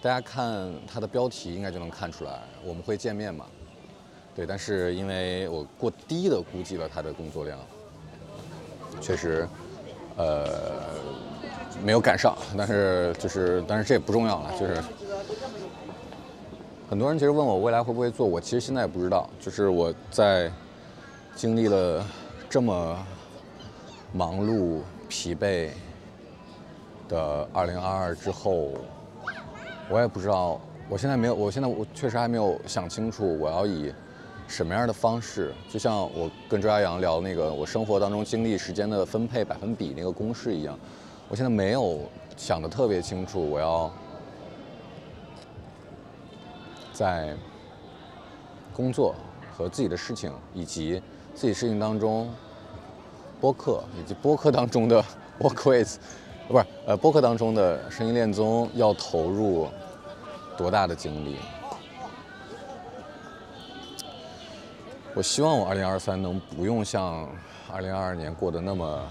[0.03, 3.45] 大家看它的标题，应该就能看出来，我们会见面嘛？
[4.35, 7.57] 对，但是因为我过低的估计了他的工作量，
[8.99, 9.47] 确实，
[10.17, 10.59] 呃，
[11.81, 12.35] 没有赶上。
[12.57, 14.51] 但是就是，但是这也不重要了。
[14.59, 14.83] 就是
[16.89, 19.29] 很多人其实问我未来会不会做，我其实现在也不知道。
[19.39, 20.51] 就是我在
[21.33, 22.05] 经历了
[22.49, 23.07] 这么
[24.11, 25.69] 忙碌、疲惫
[27.07, 28.73] 的2022之后，
[29.89, 33.93] 我也不知道，我现在没有，我现在我确实还没有想清楚我要以
[34.47, 40.77] 什么样的方式，就像我跟周亚阳聊那个我生活当中精力时间的分配百分比那个公式一样，
[41.29, 42.01] 我现在没有
[42.35, 43.91] 想的特别清楚，我要
[46.91, 47.35] 在
[48.73, 49.13] 工作
[49.55, 51.01] 和自己的事情以及
[51.35, 52.29] 自己事情当中，
[53.39, 55.03] 播客以及播客当中的
[55.39, 55.97] work with，
[56.47, 59.67] 不是呃播客当中的声音恋综要投入
[60.57, 61.37] 多大的精力？
[65.15, 67.29] 我希望我2023能不用像
[67.71, 69.03] 2022年过得那么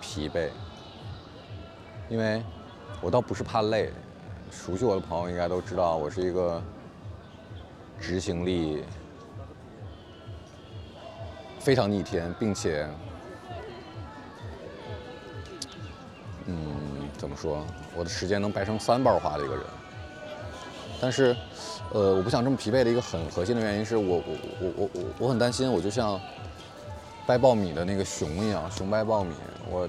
[0.00, 0.48] 疲惫，
[2.08, 2.42] 因为
[3.00, 3.90] 我倒不是怕累，
[4.50, 6.60] 熟悉我的朋友应该都知道我是一个
[8.00, 8.84] 执行力
[11.58, 12.86] 非常逆天，并且，
[17.16, 17.64] 怎么说，
[17.96, 19.64] 我的时间能掰成三瓣花的一个人。
[21.00, 21.36] 但是，
[21.92, 24.22] 呃，我不想这么疲惫的一个很核心的原因是我我
[24.60, 26.20] 我我我我很担心，我就像
[27.26, 29.34] 掰苞米的那个熊一样，熊掰苞米，
[29.70, 29.88] 我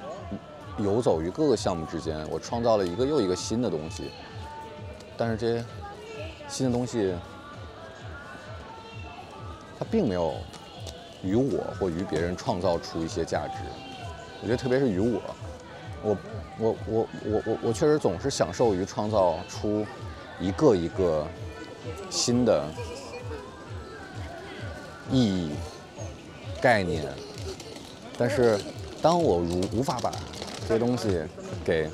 [0.78, 4.12] 游走于各个项目之间，我创造了一个又一个新的东西，
[5.16, 5.66] 但是这些
[6.50, 7.14] 新的东西，
[9.80, 10.36] 它并没有
[11.24, 13.60] 与我或与别人创造出一些价值。
[14.42, 15.22] 我觉得特别是与我，
[16.06, 16.18] 我
[16.60, 19.84] 我我我我我确实总是享受于创造出
[20.40, 21.28] 一个一个
[22.12, 22.64] 新的
[25.12, 25.52] 意义
[26.62, 27.04] 概念，
[28.18, 28.60] 但是
[29.02, 30.12] 当我如无法把
[30.68, 31.24] 这些东西
[31.66, 31.90] 给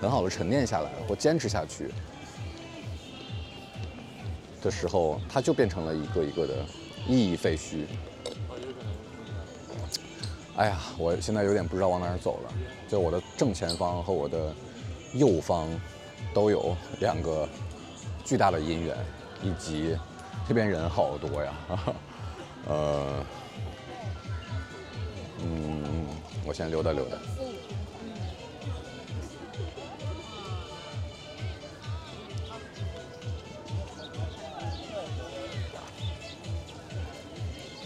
[0.00, 1.90] 很好的沉淀下来或坚持下去
[4.62, 6.54] 的时候，它就变成了一个一个的
[7.08, 7.86] 意义废墟。
[10.58, 12.52] 哎呀，我现在有点不知道往哪儿走了。
[12.88, 14.52] 就我的正前方和我的
[15.14, 15.68] 右方
[16.34, 17.48] 都有两个
[18.24, 18.96] 巨大的姻缘，
[19.40, 19.96] 以及
[20.48, 21.54] 这边人好多呀。
[22.66, 23.24] 呃，
[25.44, 26.04] 嗯，
[26.44, 27.16] 我先溜达溜达。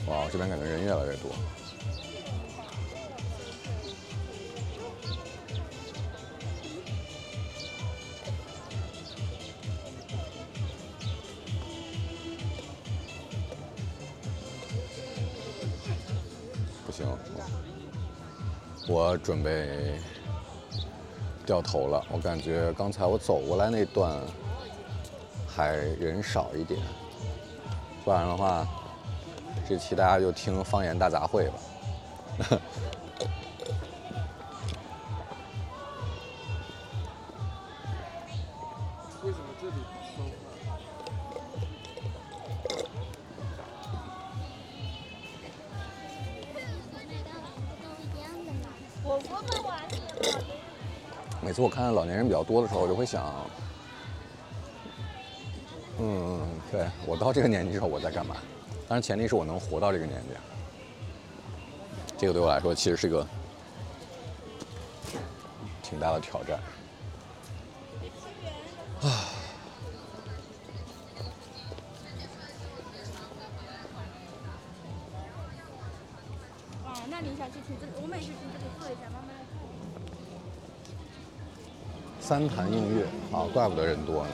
[0.07, 1.31] 哇，这边感觉人越来越多。
[18.93, 19.99] 我准备
[21.47, 22.05] 掉头了。
[22.11, 24.21] 我感觉刚才我走过来那段
[25.49, 26.79] 还人少一点，
[28.05, 28.69] 不然的话，
[29.67, 31.55] 这期大家就听方言大杂烩吧。
[39.25, 39.75] 为什么这里
[51.53, 53.31] 每次我看到老年人比较多的时候，我就会想，
[56.01, 58.37] 嗯，对我到这个年纪之后我在干嘛？
[58.89, 60.29] 当然前提是我能活到这个年纪。
[62.17, 63.27] 这个对我来说其实是个
[65.83, 66.59] 挺大的挑战。
[82.43, 84.31] 三潭映月啊，怪不得人多呢。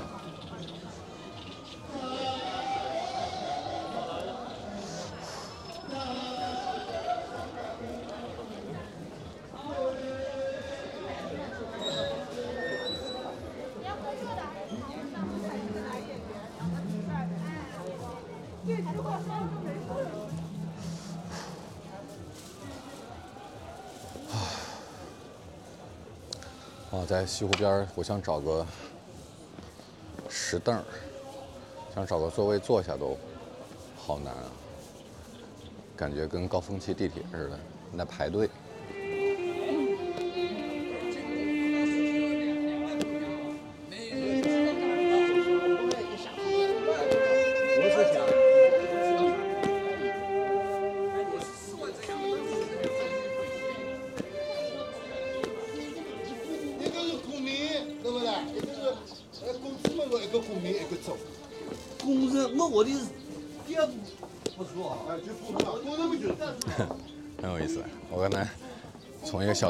[27.18, 28.64] 在西湖边，我想找个
[30.28, 30.80] 石凳，
[31.92, 33.18] 想找个座位坐下都
[33.96, 34.44] 好难啊，
[35.96, 37.58] 感觉跟高峰期地铁似的，
[37.90, 38.48] 那排队。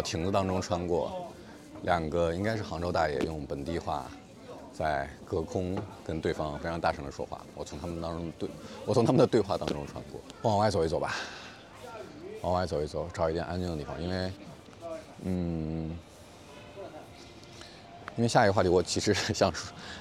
[0.08, 1.28] 亭子当中穿过，
[1.82, 4.06] 两个应该是杭州大爷用本地话
[4.72, 7.44] 在隔空跟对方非常大声的说话。
[7.54, 8.48] 我从他们当中对，
[8.86, 10.18] 我从他们的对话当中穿过。
[10.40, 11.14] 往外走一走吧，
[12.40, 14.32] 往外走一走，找一点安静的地方，因为，
[15.24, 15.94] 嗯，
[18.16, 19.52] 因为下一个话题我其实想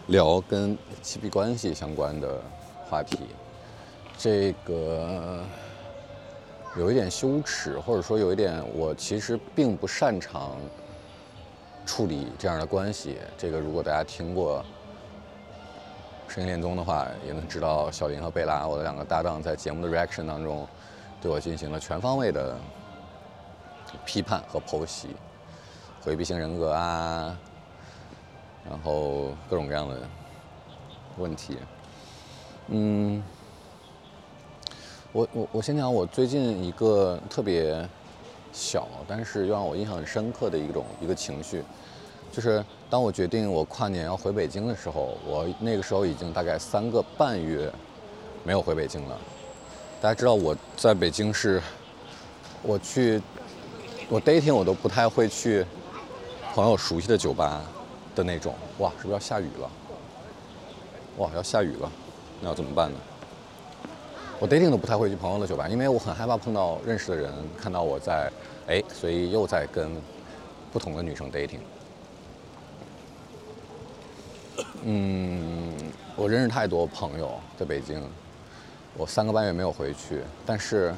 [0.08, 2.42] 聊跟亲密关系相关的
[2.90, 3.20] 话题。
[4.18, 5.44] 这个
[6.78, 10.56] 有一点羞耻，或者说有一点，我其实并不擅长
[11.88, 13.18] 处理这样的关系。
[13.36, 14.64] 这个如果大家听过
[16.32, 20.68] 《声音恋综》的话，也能知道小林和贝拉，我的两个搭档，在节目的 reaction 当中，
[21.20, 22.56] 对我进行了全方位的
[24.06, 25.16] 批判和剖析，
[26.04, 27.36] 回避型人格啊，
[28.70, 29.98] 然后各种各样的
[31.18, 31.58] 问题，
[32.68, 33.24] 嗯。
[35.14, 37.88] 我我我先讲我最近一个特别
[38.52, 41.64] 小，但是又让我印象很深刻的一种一个情绪，
[42.32, 47.72] 就是当我决定我跨年要回北京的时候，我那个时候已经大概三个半月
[48.44, 49.18] 没有回北京了。
[50.02, 51.62] 大家知道我在北京是，
[52.62, 53.22] 我去
[54.10, 55.66] 我 dating 我都不太会去
[56.54, 57.62] 朋友熟悉的酒吧
[58.14, 58.54] 的那种。
[58.80, 59.72] 哇，是不是要下雨了？
[61.18, 61.90] 哇，要下雨了，
[62.42, 62.98] 那要怎么办呢？
[64.40, 68.32] 我 dating 都不太会去朋友的酒吧，因为我很害怕碰到认识的人，看到我在，
[68.68, 69.90] 哎，所以又在跟
[70.72, 71.58] 不同的女生 dating。
[74.84, 75.74] 嗯，
[76.16, 78.00] 我认识太多朋友在北京，
[78.96, 80.94] 我三个半月没有回去，但是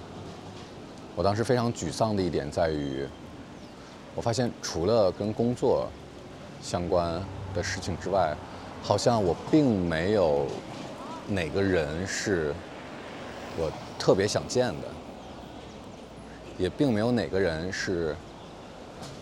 [1.16, 3.08] 我当时非常沮丧的一点在于，
[4.16, 5.88] 我发现除了跟工作
[6.62, 7.24] 相关
[7.54, 8.36] 的事情之外，
[8.84, 10.46] 好像我并没有
[11.26, 12.54] 哪个人是。
[13.62, 14.88] 我特别想见的，
[16.58, 18.16] 也并没有哪个人是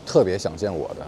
[0.05, 1.07] 特别想见我的。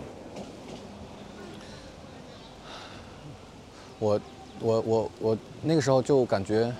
[3.99, 4.19] 我，
[4.59, 6.73] 我，我，我那个时候就感觉，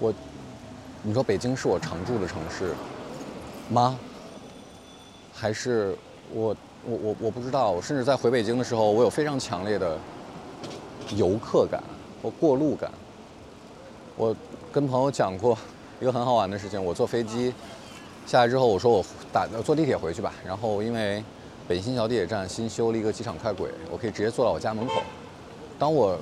[0.00, 0.12] 我，
[1.04, 2.74] 你说北京是我常住的城市
[3.68, 3.96] 吗？
[5.32, 5.96] 还是
[6.32, 7.70] 我，我，我，我不知道。
[7.70, 9.96] 我甚至在回北京的时候，我有非常强烈的
[11.14, 11.80] 游客感
[12.20, 12.90] 或过路感。
[14.16, 14.34] 我。
[14.72, 15.58] 跟朋友讲过
[16.00, 17.52] 一个很好玩的事情，我坐飞机
[18.24, 20.32] 下来之后，我说我打坐地铁回去吧。
[20.46, 21.24] 然后因为
[21.66, 25.02] 北新桥地铁站新修了一个机场快轨，我可以直接坐到我家门口。
[25.76, 26.16] 当我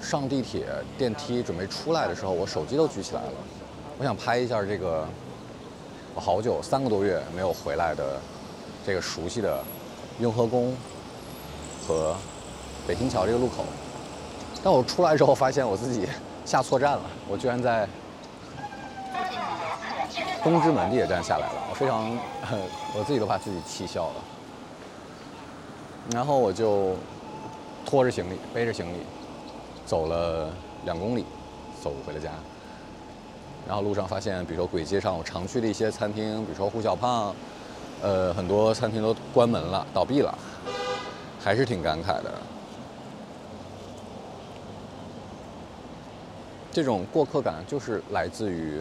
[0.00, 3.32] 上地铁电梯准备出来的时候，我手机都举起来了，
[3.98, 5.04] 我想拍一下这个
[6.14, 8.20] 我好久三个多月没有回来的
[8.86, 9.58] 这个熟悉的
[10.20, 10.72] 雍和宫
[11.84, 12.14] 和
[12.86, 13.64] 北新桥这个路口。
[14.62, 16.06] 但我出来之后发现我自己。
[16.48, 17.86] 下错站了，我居然在
[20.42, 22.10] 东直门地铁站下来了，我非常，
[22.96, 24.14] 我自己都把自己气笑了。
[26.10, 26.96] 然后我就
[27.84, 29.02] 拖着行李，背着行李，
[29.84, 30.48] 走了
[30.86, 31.26] 两公里，
[31.82, 32.30] 走回了家。
[33.66, 37.34] 然后路上发现，比如说簋街上我常去的一些餐厅，比如说胡小胖，
[38.00, 40.32] 呃，很多餐厅都关门了，倒闭了，
[41.38, 42.32] 还是挺感慨的。
[46.70, 48.80] 这种过客感就是来自于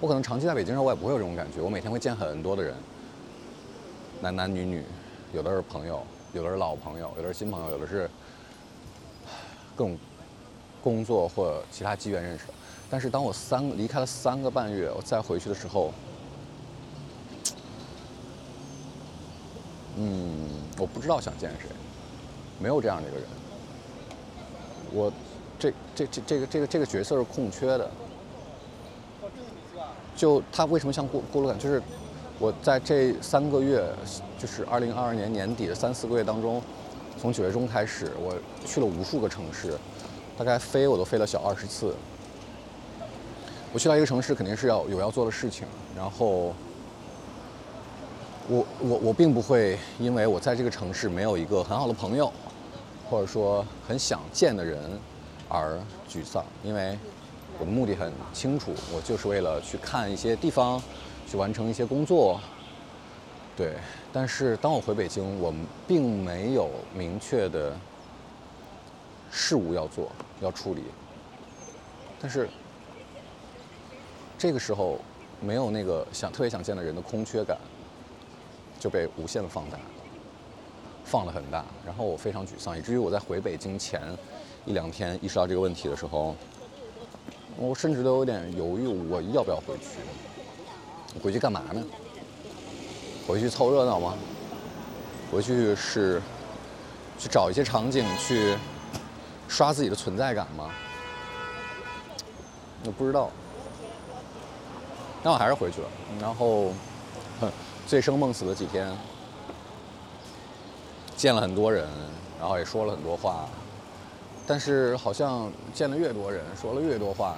[0.00, 1.62] 我可能长期在北京时候，我也不会有这种感觉。
[1.62, 2.74] 我每天会见很多的人，
[4.20, 4.84] 男男女女，
[5.32, 8.08] 有的是朋友，有的是老朋友，有的是新朋友，有的是
[9.74, 9.98] 各种
[10.82, 12.52] 工作或其他机缘认识的。
[12.90, 15.90] 但是当我三离开了三个半月，我再回去的时候，
[19.96, 21.68] 嗯，我不知道想见谁，
[22.60, 23.26] 没有这样的一个人，
[24.92, 25.12] 我。
[25.58, 27.90] 这这这这个这个这个角色是空缺的，
[30.16, 31.58] 就他为什么像过过路感？
[31.58, 31.82] 就是
[32.38, 33.84] 我在这三个月，
[34.38, 36.60] 就是二零二二年年底的三四个月当中，
[37.20, 38.34] 从九月中开始，我
[38.66, 39.78] 去了无数个城市，
[40.36, 41.94] 大概飞我都飞了小二十次。
[43.72, 46.54] 我去到一个城市，肯定是要有要做的事情，然后
[48.48, 52.32] 我我我并不会因为我在这个城市没有一个很好的朋友，
[53.08, 54.78] 或者说很想见的人。
[55.48, 55.78] 而
[56.08, 56.98] 沮丧，因为
[57.58, 60.82] 我的目的很清楚，我就是为了去看一些地方，
[61.28, 62.40] 去完成一些工作。
[63.56, 63.74] 对，
[64.12, 65.54] 但是当我回北京，我
[65.86, 67.72] 并没有明确的
[69.30, 70.82] 事物要做、要处理。
[72.20, 72.48] 但是
[74.36, 74.98] 这个时候，
[75.40, 77.56] 没有那个想特别想见的人的空缺感，
[78.80, 79.78] 就被无限的放大，
[81.04, 81.64] 放了很大。
[81.86, 84.00] 然后我非常沮丧，以至于我在回北京前。
[84.66, 86.34] 一两天意识到这个问题的时候，
[87.56, 91.20] 我甚至都有点犹豫，我要不要回去？
[91.22, 91.82] 回去干嘛呢？
[93.26, 94.14] 回去凑热闹吗？
[95.30, 96.20] 回去是
[97.18, 98.56] 去找一些场景去
[99.48, 100.70] 刷自己的存在感吗？
[102.84, 103.30] 我不知道。
[105.22, 105.88] 但我还是回去了，
[106.20, 106.72] 然后，
[107.86, 108.94] 醉生梦死的几天，
[111.16, 111.88] 见了很多人，
[112.38, 113.48] 然后也说了很多话，
[114.46, 117.36] 但是好像见了越多人，说了越多话，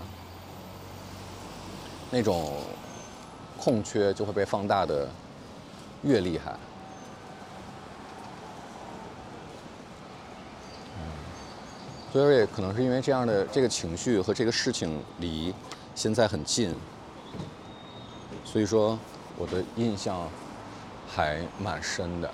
[2.11, 2.59] 那种
[3.57, 5.09] 空缺就会被放大的
[6.03, 6.57] 越厉害。
[12.13, 15.55] 所以说，也可能是因为这样的这个情绪和这个事情离
[15.95, 16.75] 现在很近，
[18.43, 18.99] 所以说
[19.37, 20.27] 我的印象
[21.07, 22.31] 还蛮深的。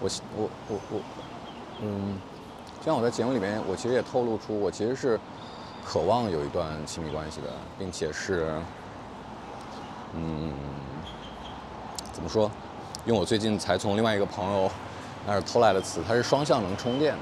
[0.00, 1.00] 我我我我，
[1.82, 2.18] 嗯，
[2.80, 5.18] 就像我在节目里面，我其实也透露出，我其实是
[5.84, 7.48] 渴望有一段亲密关系的，
[7.78, 8.54] 并且是，
[10.14, 10.52] 嗯，
[12.12, 12.50] 怎么说？
[13.06, 14.70] 用我最近才从另外一个朋友
[15.26, 17.20] 那儿偷来的词，它是双向能充电的。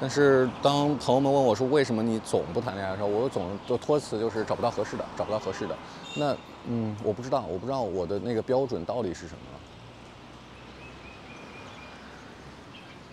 [0.00, 5.76] 但是当朋友们问我说为什么你总不谈恋爱的时候，我总的托词就是找不到合适的，找不到合适的。
[6.16, 6.36] 那
[6.66, 9.40] 嗯，我不知道，我不知道我的那个标准到底是什么。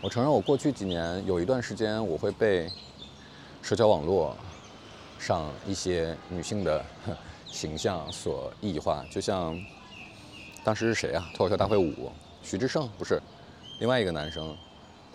[0.04, 2.68] 我承认，我过去几年有一段时间，我会被
[3.62, 4.36] 社交网络
[5.20, 6.84] 上一些女性的
[7.46, 9.06] 形象所异化。
[9.12, 9.56] 就像
[10.64, 11.30] 当时是谁啊？
[11.36, 13.22] 脱口秀大会五，徐志胜不是，
[13.80, 14.58] 另外一个男生，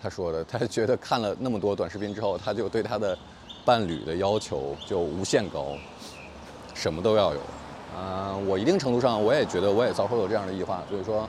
[0.01, 3.17] 他说的，他觉得看了那么多短视频之后，他就对他的
[3.65, 5.75] 伴侣的要求就无限高，
[6.73, 7.41] 什么都要有。
[7.93, 11.27] 啊，我一定程度上我也觉得我也遭受了这样的异化，所以说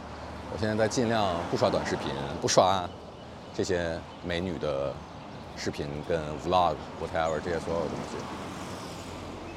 [0.53, 2.89] 我现在在尽量不刷短视频，不刷。
[3.55, 4.93] 这些美女的
[5.57, 8.17] 视频跟 vlog whatever 这些所有东西，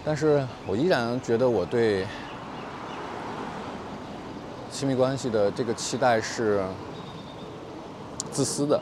[0.04, 2.08] 但是我依然觉得我对
[4.72, 6.64] 亲密关系的这个期待是
[8.32, 8.82] 自私的，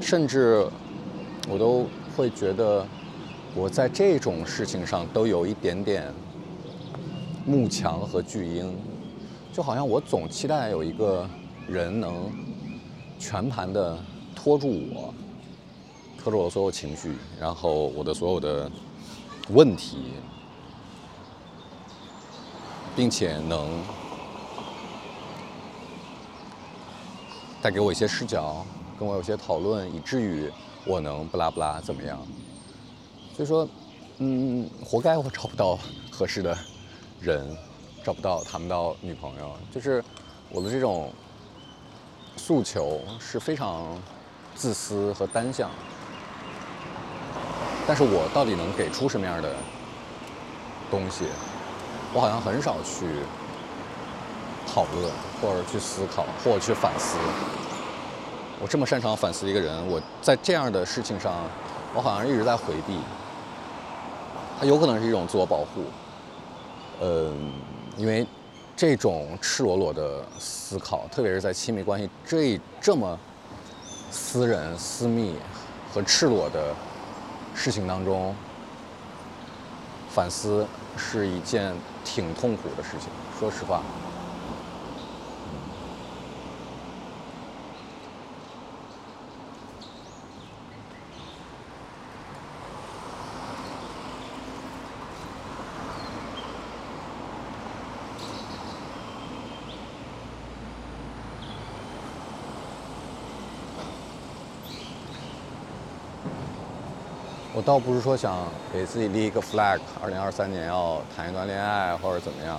[0.00, 0.66] 甚至
[1.48, 2.86] 我都会觉得
[3.54, 6.12] 我在这种事情上都有一点点
[7.46, 8.76] 慕强和巨婴，
[9.52, 11.26] 就好像我总期待有一个
[11.70, 12.30] 人能。
[13.22, 13.98] 全盘的
[14.34, 15.12] 拖住我，
[16.16, 18.70] 拖住我所有情绪，然后我的所有的
[19.50, 20.14] 问题，
[22.96, 23.68] 并且能
[27.60, 28.64] 带给我一些视角，
[28.98, 30.50] 跟我有些讨论，以至于
[30.86, 32.18] 我能不拉不拉怎么样？
[33.36, 33.68] 所以说，
[34.16, 35.78] 嗯，活该我找不到
[36.10, 36.56] 合适的
[37.20, 37.54] 人，
[38.02, 40.02] 找不到谈不到女朋友，就是
[40.48, 41.12] 我的这种。
[42.36, 43.98] 诉求是非常
[44.54, 45.70] 自私和单向，
[47.86, 49.54] 但是我到底能给出什么样的
[50.90, 51.26] 东西？
[52.12, 53.06] 我好像很少去
[54.66, 55.10] 讨论，
[55.40, 57.18] 或者去思考，或者去反思。
[58.60, 61.34] 我这么擅长反思一个人，我在这样的事情上，
[61.94, 62.98] 我好像一直在回避。
[64.58, 65.84] 它有可能是一种自我保护，
[67.00, 67.52] 嗯，
[67.96, 68.26] 因为。
[68.80, 73.18] 这种赤裸裸的思考，特别是在亲密关系这这么
[74.10, 75.36] 私人、私密
[75.92, 76.74] 和赤裸的
[77.54, 78.34] 事情当中，
[80.08, 80.66] 反思
[80.96, 81.74] 是一件
[82.06, 83.10] 挺痛苦的事情。
[83.38, 83.82] 说实话。
[107.70, 108.36] 倒不是说想
[108.72, 112.58] 给自己立一个 flag，二零二三年要谈一段恋爱或者怎么样，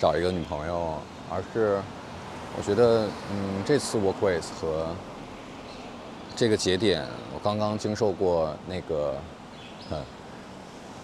[0.00, 0.94] 找一个女朋友，
[1.28, 1.78] 而是
[2.56, 4.86] 我觉得，嗯，这次 work with 和
[6.34, 9.16] 这个节点，我刚刚经受过那个
[9.90, 10.02] 很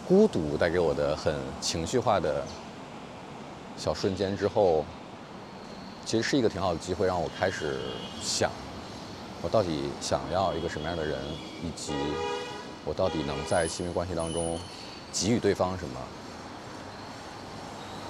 [0.09, 2.42] 孤独带给我的很情绪化的
[3.76, 4.86] 小瞬间之后，
[6.07, 7.78] 其实是一个挺好的机会，让我开始
[8.22, 8.51] 想，
[9.42, 11.18] 我到底想要一个什么样的人，
[11.62, 11.92] 以及。
[12.85, 14.59] 我到底能在亲密关系当中
[15.12, 16.01] 给予对方什么？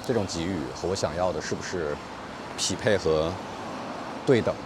[0.07, 1.97] 这种给予和我想要的是不是
[2.59, 3.33] 匹配和
[4.27, 4.61] 对等呢？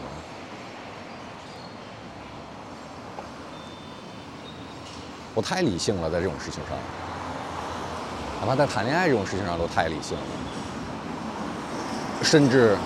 [5.34, 6.76] 我太理性了，在这种事情上，
[8.40, 10.24] 哪怕在谈恋爱这种事情上都太理性了，
[12.24, 12.76] 甚至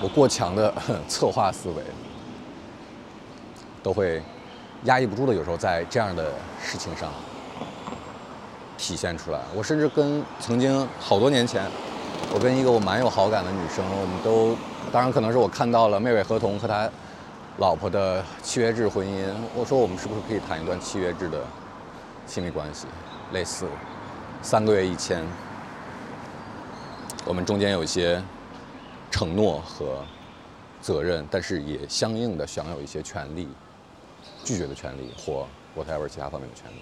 [0.00, 0.72] 我过强的
[1.08, 1.82] 策划思维。
[3.82, 4.22] 都会
[4.84, 6.32] 压抑不住的，有时候在这样的
[6.62, 7.10] 事情上
[8.76, 9.40] 体现出来。
[9.54, 11.64] 我甚至跟曾经好多年前，
[12.32, 14.56] 我跟一个我蛮有好感的女生，我们都
[14.92, 16.88] 当然可能是我看到了妹妹合同和他
[17.58, 19.24] 老婆的契约制婚姻，
[19.54, 21.42] 我说我们是不是可以谈一段契约制的
[22.26, 22.86] 亲密关系，
[23.32, 23.66] 类似
[24.42, 25.24] 三个月一签，
[27.24, 28.22] 我们中间有一些
[29.10, 30.04] 承诺和。
[30.82, 33.48] 责任，但是也相应的享有一些权利，
[34.44, 35.46] 拒绝的权利或
[35.76, 36.76] whatever 其他方面的权利。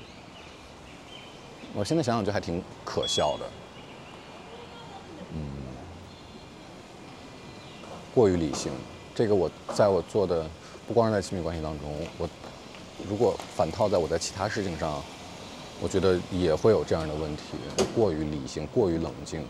[1.74, 3.47] 我现在想想就还挺可笑的，
[5.32, 5.40] 嗯，
[8.14, 8.72] 过于理性。
[9.14, 10.47] 这个我在我做的
[10.86, 12.28] 不光是在亲密关系当中，我
[13.09, 15.03] 如果反套在我在其他事情上，
[15.80, 17.43] 我觉得也会有这样的问题：
[17.95, 19.47] 过于理性，过于冷静，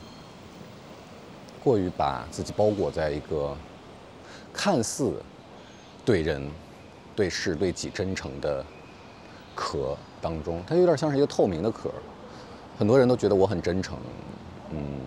[1.63, 3.57] 过于把自己包裹在一个。
[4.55, 5.15] 看似
[6.05, 6.47] 对人、
[7.15, 8.65] 对事、对己真诚的
[9.55, 11.91] 壳当中，它有点像是一个透明的壳。
[12.79, 13.99] 很多人都觉得我很真诚，
[14.71, 15.01] 嗯，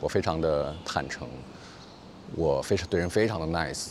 [0.00, 1.28] 我非常的坦诚，
[2.34, 3.90] 我非常对人非常的 nice。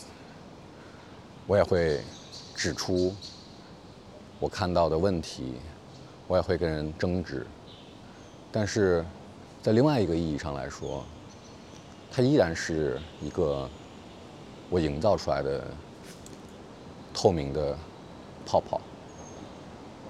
[1.46, 2.00] 我也会
[2.54, 3.14] 指出
[4.38, 5.54] 我看到的问题，
[6.26, 7.46] 我也会跟人争执。
[8.50, 9.04] 但是
[9.62, 11.04] 在另外一个意义上来说，
[12.10, 13.68] 它依然是一个。
[14.70, 15.64] 我营造出来的
[17.20, 17.76] 透明的
[18.46, 18.80] 泡泡，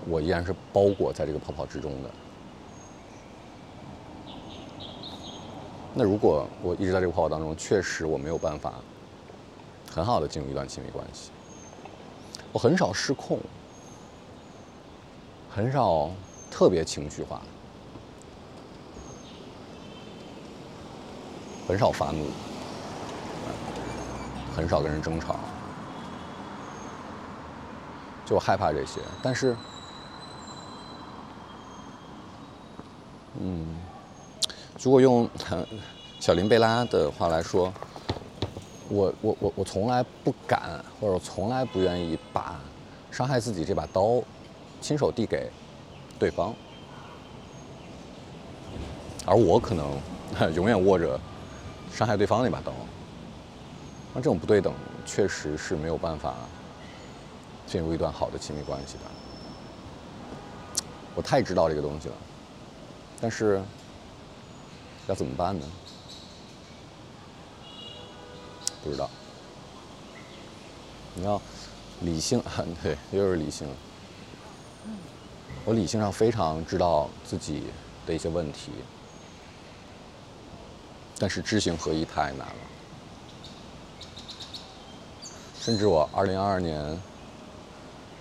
[0.06, 2.10] 我依然是包裹在这个泡泡之中的。
[5.94, 8.74] 那如果我一直在这个泡泡当中，确实我没有办法
[9.90, 11.30] 很好的进入一段亲密关系。
[12.52, 13.38] 我很少失控，
[15.48, 16.10] 很少
[16.50, 17.40] 特别情绪化，
[21.66, 22.26] 很少发怒。
[24.54, 25.38] 很少跟人争吵，
[28.28, 29.00] 就害怕这些。
[29.22, 29.56] 但是，
[33.40, 33.74] 嗯，
[34.82, 35.26] 如果用
[36.20, 37.72] 小林贝拉的话来说，
[38.90, 42.60] 我我我我从来不敢，或者从来不愿意把
[43.10, 44.22] 伤害自己这把刀
[44.80, 45.50] 亲手递给
[46.18, 46.54] 对方，
[49.24, 49.86] 而我可能
[50.54, 51.18] 永远握着
[51.90, 52.72] 伤害对方那把刀。
[54.12, 54.74] 那这种不对等，
[55.06, 56.34] 确实是没有办法
[57.68, 59.00] 进入一段好的亲密关系的。
[61.14, 62.14] 我太知道这个东西了，
[63.20, 63.60] 但是
[65.06, 65.66] 要怎么办呢？
[68.84, 69.10] 不知道。
[71.14, 71.40] 你要
[72.02, 73.68] 理性啊， 对，又是理性。
[75.64, 77.64] 我理性上非常知道自己
[78.06, 78.70] 的一些问题，
[81.18, 82.54] 但是知行合一太难了。
[85.60, 86.98] 甚至我二零二二年，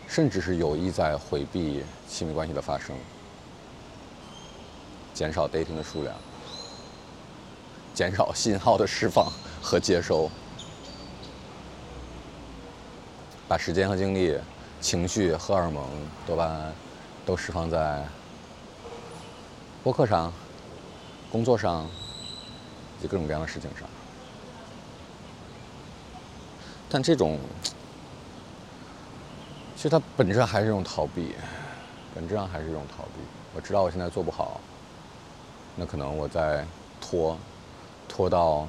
[0.07, 2.95] 甚至是有意在回避亲密关系的发生，
[5.13, 6.15] 减少 dating 的数量，
[7.93, 9.31] 减少信号的释放
[9.61, 10.29] 和接收，
[13.47, 14.35] 把时间和精力、
[14.81, 15.85] 情绪、荷尔蒙、
[16.25, 16.73] 多巴胺
[17.25, 18.03] 都释放在
[19.83, 20.33] 播客上、
[21.31, 21.85] 工作上
[22.97, 23.87] 以及各种各样的事情上。
[26.89, 27.37] 但这种，
[29.77, 31.35] 其实它本质上还是一种逃避，
[32.15, 33.21] 本质上还是一种逃避。
[33.55, 34.59] 我知道我现在做不好，
[35.75, 36.65] 那可能我在
[36.99, 37.37] 拖，
[38.09, 38.67] 拖到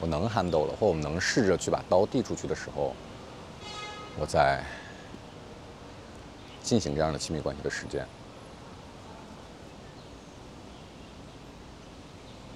[0.00, 2.96] 我能 handle 了，或我能试着去把刀递出去的时候，
[4.18, 4.64] 我在
[6.64, 8.04] 进行这样的亲密关系的实践。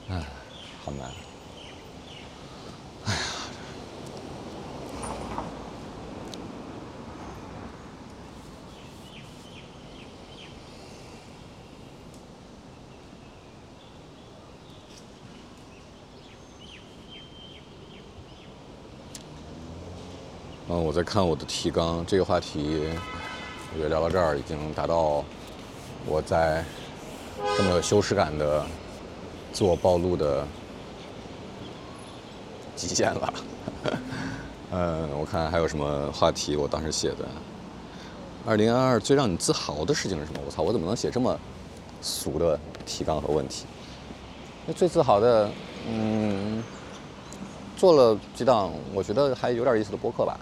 [0.08, 0.20] 唉，
[0.84, 1.27] 好难。
[20.82, 22.88] 我在看我的提纲，这个话题，
[23.72, 25.24] 我觉得聊到这儿已经达到
[26.06, 26.64] 我在
[27.56, 28.64] 这么有羞耻感的
[29.52, 30.46] 自我暴露的
[32.76, 33.34] 极限了。
[34.72, 37.26] 嗯，我看还有什么话题，我当时写的。
[38.46, 40.40] 二零二二最让你自豪的事情是什么？
[40.46, 41.38] 我操，我怎么能写这么
[42.00, 43.64] 俗的提纲和问题？
[44.66, 45.50] 那最自豪的，
[45.88, 46.62] 嗯，
[47.76, 50.38] 做了几档我觉得还有点意思的播客吧。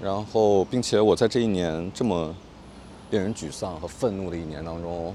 [0.00, 2.34] 然后，并且我在这一年这么
[3.10, 5.14] 令人沮丧和愤怒的一年当中，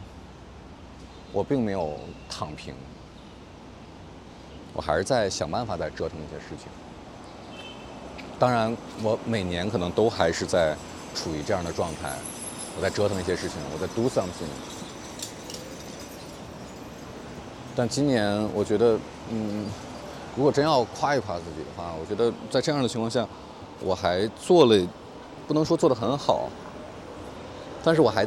[1.32, 1.98] 我并没有
[2.30, 2.74] 躺平，
[4.74, 6.68] 我还是在想办法在折腾一些事情。
[8.38, 10.76] 当然，我每年可能都还是在
[11.16, 12.12] 处于这样的状态，
[12.76, 14.50] 我在折腾一些事情，我在 do something。
[17.74, 19.66] 但今年我觉得，嗯，
[20.36, 23.26] 如果真要夸一夸自己的话，我觉得在这样的情况下，
[23.80, 24.88] 我还做了，
[25.48, 26.50] 不能说做得很好，
[27.84, 28.26] 但是我还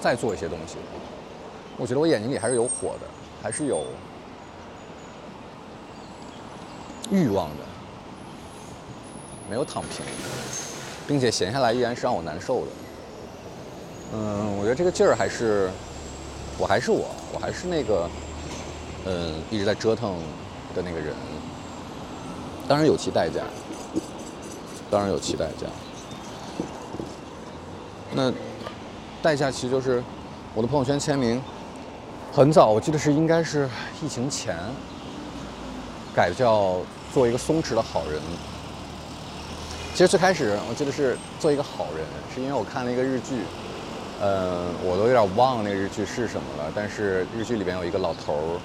[0.00, 0.76] 在做一些东西。
[1.76, 3.06] 我觉得我眼睛里还是有火的，
[3.42, 3.84] 还是有
[7.10, 7.64] 欲望的，
[9.50, 10.04] 没有躺平，
[11.06, 12.66] 并且闲下来依然是让我难受的。
[14.14, 15.70] 嗯，我觉得这个劲儿还是，
[16.56, 18.08] 我还是我，我还是那个，
[19.04, 20.14] 嗯，一直在折腾
[20.74, 21.14] 的那个人。
[22.68, 23.42] 当然有其代价，
[24.90, 25.66] 当然有其代价。
[28.12, 28.32] 那
[29.22, 30.02] 代价其实就是
[30.54, 31.42] 我的朋友圈签名。
[32.32, 33.66] 很早，我记得是应该是
[34.02, 34.54] 疫情前
[36.14, 36.76] 改叫
[37.14, 38.20] 做一个松弛的好人。
[39.92, 43.40] 其实最开始我记得是做一个好人，是因为我看了一个日剧，
[44.20, 46.70] 嗯，我都有点忘了那个日剧是什么了。
[46.74, 48.60] 但是日剧里边有一个老头儿，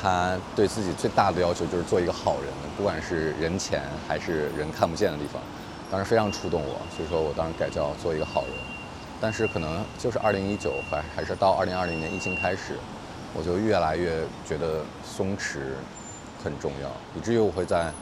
[0.00, 5.42] 他对自己最大的要求就是做一个好人，不管是人前还是人看不见的地方，
[5.90, 8.52] 当时非常触动我，所以说我当时改叫做一个好人。
[9.20, 12.78] 但是可能就是二零一九，还还是到二零二零年疫情开始，
[13.34, 15.58] 我就越来越觉得松弛
[16.44, 17.92] 很重要，以至于我会在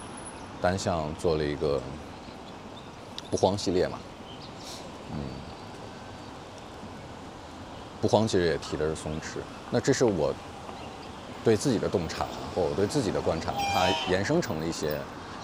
[0.61, 1.80] 单向做了一个
[3.30, 3.99] 不慌系列嘛，
[5.12, 5.18] 嗯，
[8.03, 9.38] 不慌其实也提的是松弛，
[9.70, 10.34] 那这是我
[11.47, 14.99] 对自己的洞察或我对自己的观察，它延伸成了一些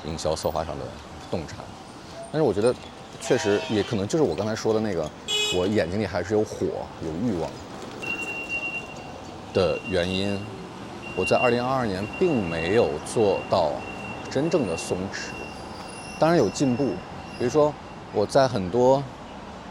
[0.05, 0.85] 营销策划上的
[1.31, 1.59] 洞察，
[2.33, 2.75] 但是我觉得。
[3.21, 5.09] 确实，也可能就是我刚才说的那个，
[5.55, 6.67] 我眼睛里还是有火、
[7.05, 7.49] 有欲望
[9.55, 10.37] 的原因。
[11.15, 13.71] 我在2022年并没有做到
[14.29, 15.29] 真正的松弛，
[16.19, 16.95] 当然有进步。
[17.39, 17.73] 比如说，
[18.13, 19.01] 我在很多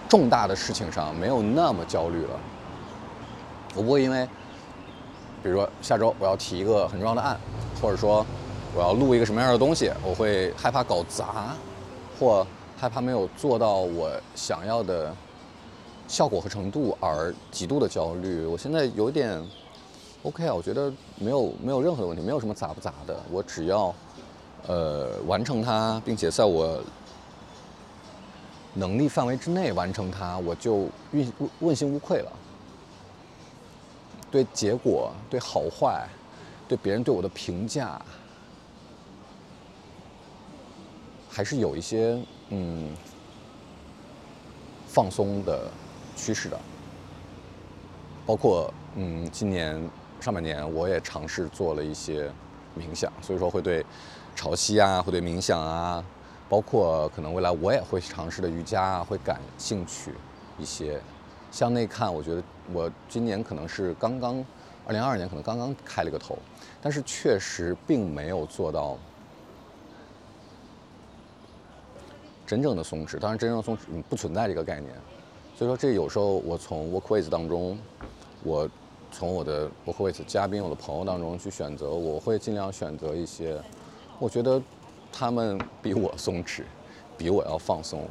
[0.08, 2.40] 重大的事情上没有那么焦虑了。
[3.76, 4.26] 我不会因为，
[5.44, 7.40] 比如说下周我要提一个很重要的案，
[7.82, 8.26] 或者说
[8.76, 11.56] 我要录一个什么样的东西，我会害怕搞砸，
[12.20, 12.46] 或。
[12.78, 15.16] 害怕没有做到我想要的
[16.08, 18.44] 效果和程度而极度的焦虑。
[18.44, 19.40] 我现在有点
[20.24, 23.16] OK 啊，我觉得没有没有任何的问题，没有什么砸不砸的。
[23.30, 23.94] 我只要
[24.66, 26.82] 呃完成它，并且在我
[28.74, 32.32] 能力范围之内完成它，我就问问心无愧了。
[34.32, 36.08] 对结果、对好坏、
[36.68, 38.02] 对别人对我的评价，
[41.30, 42.18] 还是有一些。
[42.54, 42.90] 嗯，
[44.88, 45.72] 放松的
[46.18, 46.60] 趋势的，
[48.26, 49.82] 包括嗯，今年
[50.20, 52.30] 上半年我也尝试做了一些
[52.78, 53.86] 冥想，所以说会对
[54.36, 56.04] 潮汐啊，会对冥想啊，
[56.50, 60.14] 包括可能未来我也会尝试的瑜伽啊，会感兴趣
[60.60, 61.02] 一些。
[61.52, 62.44] 向内看，我觉得
[62.74, 64.46] 我今年可能是刚刚，
[64.86, 66.38] 二零二二年可能刚刚开了个头，
[66.82, 68.98] 但是确实并没有做到。
[72.46, 74.94] 真正的松弛，当然真正松弛不存在这个概念，
[75.56, 77.80] 所以说这有时候我从 work with 当中，
[78.44, 78.70] 我
[79.10, 83.58] 从我的 work with 嘉宾、我的朋友当中去选择，我会尽量选择一些，
[84.20, 84.62] 我觉得
[85.14, 86.64] 他们比我松弛，
[87.18, 88.06] 比我要放松，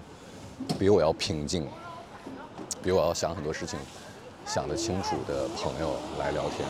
[0.79, 1.69] 比我要平静，
[2.83, 3.79] 比我要想很多事情
[4.47, 6.67] 想得清楚的朋友来聊天。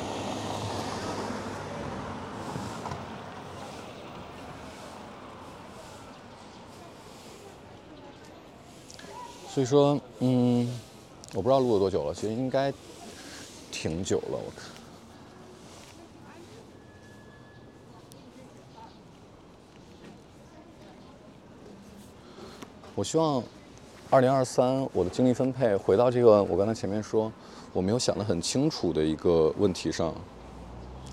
[9.49, 10.79] 所以说，嗯，
[11.35, 12.73] 我不知道录了多久了，其实应该
[13.73, 14.39] 挺久了。
[14.39, 14.65] 我看，
[22.95, 23.43] 我希望
[24.09, 27.33] 二零二三我的精力分配回到这个我刚才前面说
[27.73, 30.15] 我没有想得很清楚的一个问题上，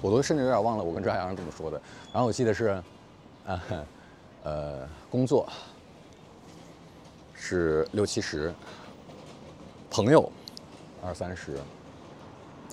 [0.01, 1.81] 我都甚至有点忘了我跟赵海洋怎么说的。
[2.11, 2.81] 然后我记得是，
[3.45, 3.61] 啊，
[4.43, 5.47] 呃，工作。
[7.39, 8.53] 是六七十，
[9.89, 10.29] 朋友
[11.05, 11.57] 二三十，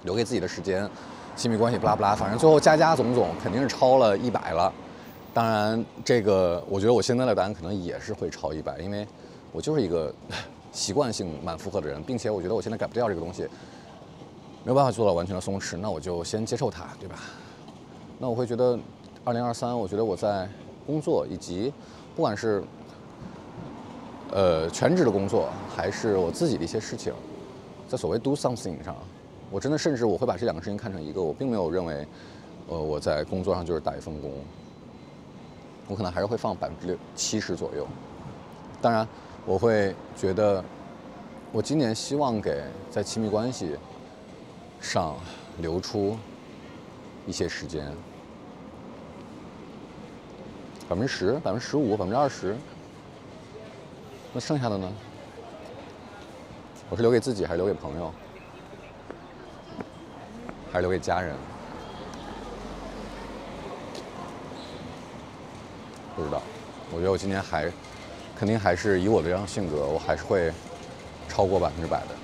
[0.03, 0.91] 留给自己的时间，
[1.37, 4.73] 亲密关系不拉不拉，反正最后加加总总肯定是超了一百了。
[5.33, 9.07] 当然，这个我觉得我现在的答案可能也是会超一百，因为
[9.53, 10.13] 我就是一个
[10.73, 13.47] 习惯性满负荷的人，并且我觉得我现在改不掉这个东西，
[14.65, 17.17] 没有办法做到完全的松弛，那我就先接受它，对吧？
[18.19, 18.77] 那我会觉得，
[19.23, 20.49] 二零二三，我觉得我在
[20.87, 21.73] 工作以及
[22.17, 22.65] 不管是。
[24.33, 27.13] 呃，全职的工作还是我自己的一些事情，
[27.87, 28.97] 在所谓 do something 上，
[29.49, 32.05] 我真的甚至我会把这两个事情看成一个，我并没有认为，
[32.69, 34.33] 呃，我在工作上就是打一份工，
[35.87, 37.87] 我可能还是会放百分之六七十左右。
[38.83, 39.07] 当然，
[39.47, 40.65] 我会觉得，
[41.53, 42.61] 我今年希望给
[42.91, 43.77] 在亲密关系
[44.85, 45.17] 上
[45.61, 46.17] 留出
[47.27, 47.91] 一些时间，
[50.87, 52.55] 百分之十、百分之十五、百分之二十。
[54.35, 54.93] 那剩下的呢？
[56.91, 58.13] 我是留给自己，还是留给朋友，
[60.71, 61.35] 还是留给家人？
[66.15, 66.43] 不知道。
[66.93, 67.73] 我觉得我今年还
[68.37, 70.53] 肯定还是以我这样性格，我还是会
[71.27, 72.24] 超过百分之百的。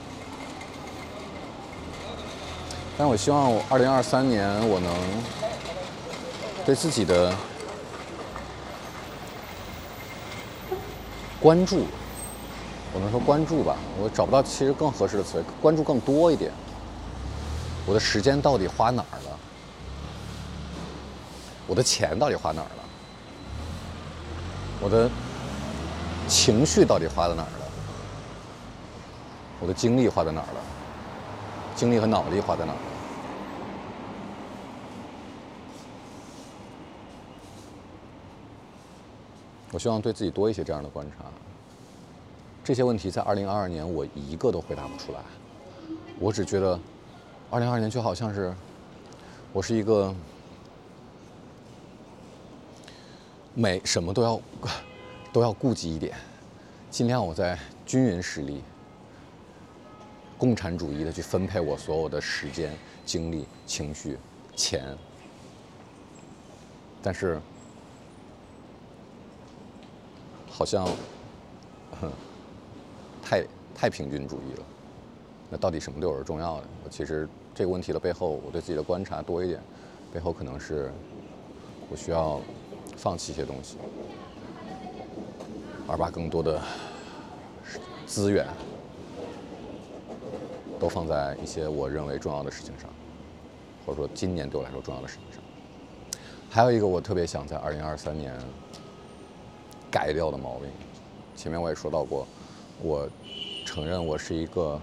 [3.00, 4.94] 但我希望我二零二三年我能
[6.66, 7.34] 对自己的
[11.40, 11.86] 关注，
[12.92, 16.52] 我能说关注吧，我找不到其实更合适的词，关注更多一点。
[17.86, 19.38] 我的时间到底花哪儿了？
[21.66, 22.84] 我的钱到底花哪儿了？
[24.78, 25.10] 我的
[26.28, 27.64] 情绪到底花在哪儿了？
[29.58, 30.60] 我的精力花在哪儿了？
[31.74, 32.89] 精力和脑力花在哪儿了？
[39.72, 41.24] 我希望对自己多一些这样的观察。
[42.64, 45.20] 这些问题在二零二二年我一个都回答不出来。
[46.18, 46.78] 我只觉得，
[47.50, 48.54] 二零二二年就好像是
[49.52, 50.14] 我是一个
[53.54, 54.40] 每什么都要
[55.32, 56.16] 都要顾及一点，
[56.90, 58.62] 尽量我在均匀实力、
[60.36, 64.18] 共产主义的去分配我所有的时间、精力、情绪、
[64.56, 64.96] 钱，
[67.00, 67.40] 但是。
[70.60, 70.86] 好像，
[73.22, 73.42] 太
[73.74, 74.64] 太平均主义了。
[75.48, 76.64] 那到底什么对我是重要的？
[76.90, 79.58] 其实这个问题的背后，我对自己的观察多一点，
[80.12, 80.92] 背后可能是
[81.88, 82.38] 我需要
[82.94, 83.78] 放弃一些东西，
[85.88, 86.60] 而把更多的
[88.06, 88.46] 资源
[90.78, 92.90] 都放在一些我认为重要的事情上，
[93.86, 95.42] 或者说今年对我来说重要的事情上。
[96.50, 98.38] 还有一个，我特别想在二零二三年。
[99.90, 100.68] 改掉的毛病，
[101.36, 102.26] 前面我也说到过，
[102.82, 103.08] 我
[103.64, 104.80] 承认我是一个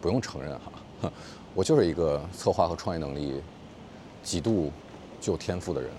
[0.00, 0.52] 不用承认
[1.00, 1.12] 哈，
[1.54, 3.42] 我就是一个策划和创业能力
[4.22, 4.72] 极度
[5.20, 5.90] 具有天赋的人，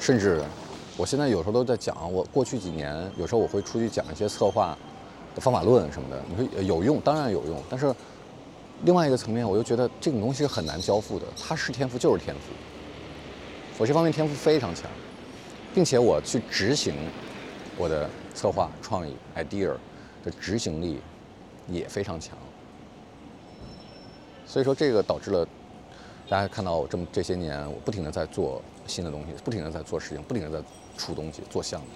[0.00, 0.42] 甚至
[0.96, 4.76] 我现在有时候都在讲，我过去几年有时候我会出去讲一些策划
[5.34, 7.94] 的方法论什么的，你说有用，当然有用，但是
[8.84, 12.52] 另外一个层面，我又觉得这种东西是很难交付的，它是天赋就是天赋，
[13.78, 14.90] 我这方面天赋非常强。
[15.74, 16.94] 并且我去执行
[17.78, 19.74] 我的策划创意 idea
[20.22, 21.00] 的执行力
[21.66, 22.36] 也非常强，
[24.46, 25.48] 所以说这个导致了
[26.28, 30.68] 大家看到我这么这些年，我不停的在做新的东西，不停的在做事情，不停的在
[30.98, 31.86] 出东西做项目。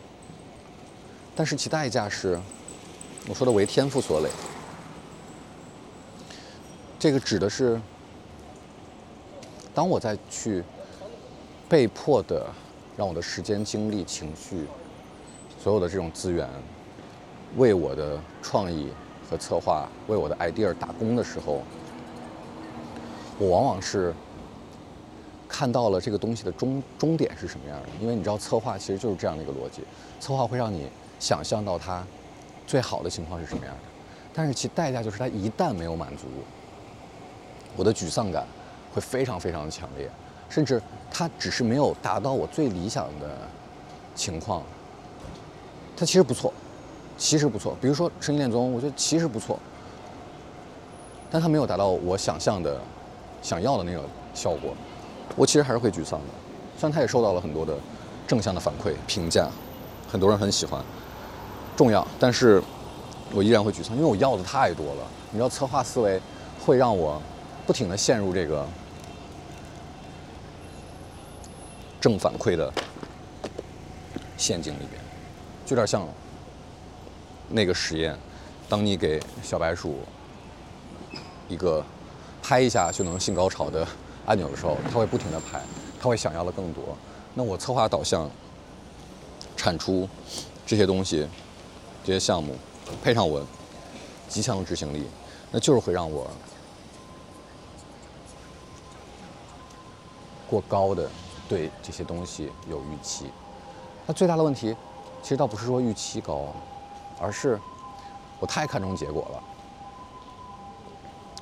[1.34, 2.40] 但是其代价是，
[3.28, 4.30] 我说的为天赋所累，
[6.98, 7.78] 这个指的是
[9.74, 10.64] 当我在去
[11.68, 12.46] 被迫的。
[12.97, 14.66] 让我的时间、精力、情绪，
[15.62, 16.49] 所有的这种资源，
[17.57, 18.88] 为我的创意
[19.28, 21.62] 和策划、为我的 idea 打工的时候，
[23.38, 24.14] 我往往是
[25.49, 27.88] 看到了这个东西的终终点是什么样的。
[28.01, 29.82] 因为你知道，策划其实就是这样的一个逻辑，
[30.18, 30.88] 策划会让你
[31.20, 32.03] 想象到它
[32.66, 33.80] 最好的情况是什么样的，
[34.32, 36.24] 但是其代价就是它一旦没有满足，
[37.76, 38.47] 我的沮丧感
[38.94, 40.11] 会非常非常的强烈。
[40.49, 40.80] 甚至
[41.11, 43.36] 它只是没有达到我最理想的
[44.14, 44.62] 情况，
[45.97, 46.53] 它其实不错，
[47.18, 47.76] 其实不错。
[47.80, 49.59] 比如说《声音恋综》，我觉得其实不错，
[51.30, 52.80] 但它没有达到我想象的、
[53.42, 54.03] 想要的那个
[54.34, 54.74] 效果，
[55.36, 56.26] 我其实还是会沮丧的。
[56.78, 57.74] 虽然它也受到了很多的
[58.26, 59.49] 正向的反馈、评价，
[60.09, 60.82] 很多人很喜欢，
[61.76, 62.62] 重要，但是
[63.32, 65.03] 我依然会沮丧，因为我要的太多了。
[65.30, 66.20] 你知道，策划思维
[66.64, 67.20] 会让我
[67.66, 68.66] 不停的陷入这个。
[72.07, 72.72] 正反馈的
[74.36, 75.02] 陷阱里边，
[75.64, 76.07] 就有点像
[77.48, 78.16] 那个实验。
[78.68, 79.98] 当你给小白鼠
[81.48, 81.84] 一个
[82.40, 83.84] 拍一下就能性高潮的
[84.24, 85.61] 按钮的时候，它会不停的拍，
[86.00, 86.96] 它会想要的更多。
[87.34, 88.30] 那我策划导向
[89.57, 90.09] 产出
[90.64, 91.26] 这些东西，
[92.04, 92.54] 这些项目
[93.02, 93.44] 配上我
[94.28, 95.09] 极强的执行力，
[95.50, 96.30] 那就是会让我
[100.48, 101.11] 过高的。
[101.49, 103.30] 对这些东西有预期，
[104.07, 104.76] 那最大的问题，
[105.22, 106.47] 其实倒不是说预期高，
[107.20, 107.59] 而是
[108.40, 109.42] 我太看重结果了，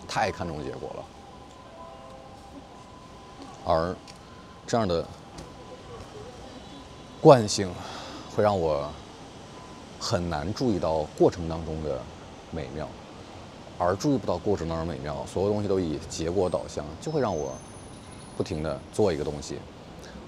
[0.07, 1.05] 太看重结果了，
[3.65, 3.97] 而
[4.67, 5.05] 这样的
[7.21, 7.73] 惯性，
[8.37, 8.87] 会让我
[9.99, 11.99] 很难注意到过程当中的
[12.51, 12.87] 美妙，
[13.79, 17.53] 而注意不到过程当中美妙，所有东西都以结果导向，就会让我
[18.37, 19.59] 不停的做一个东西，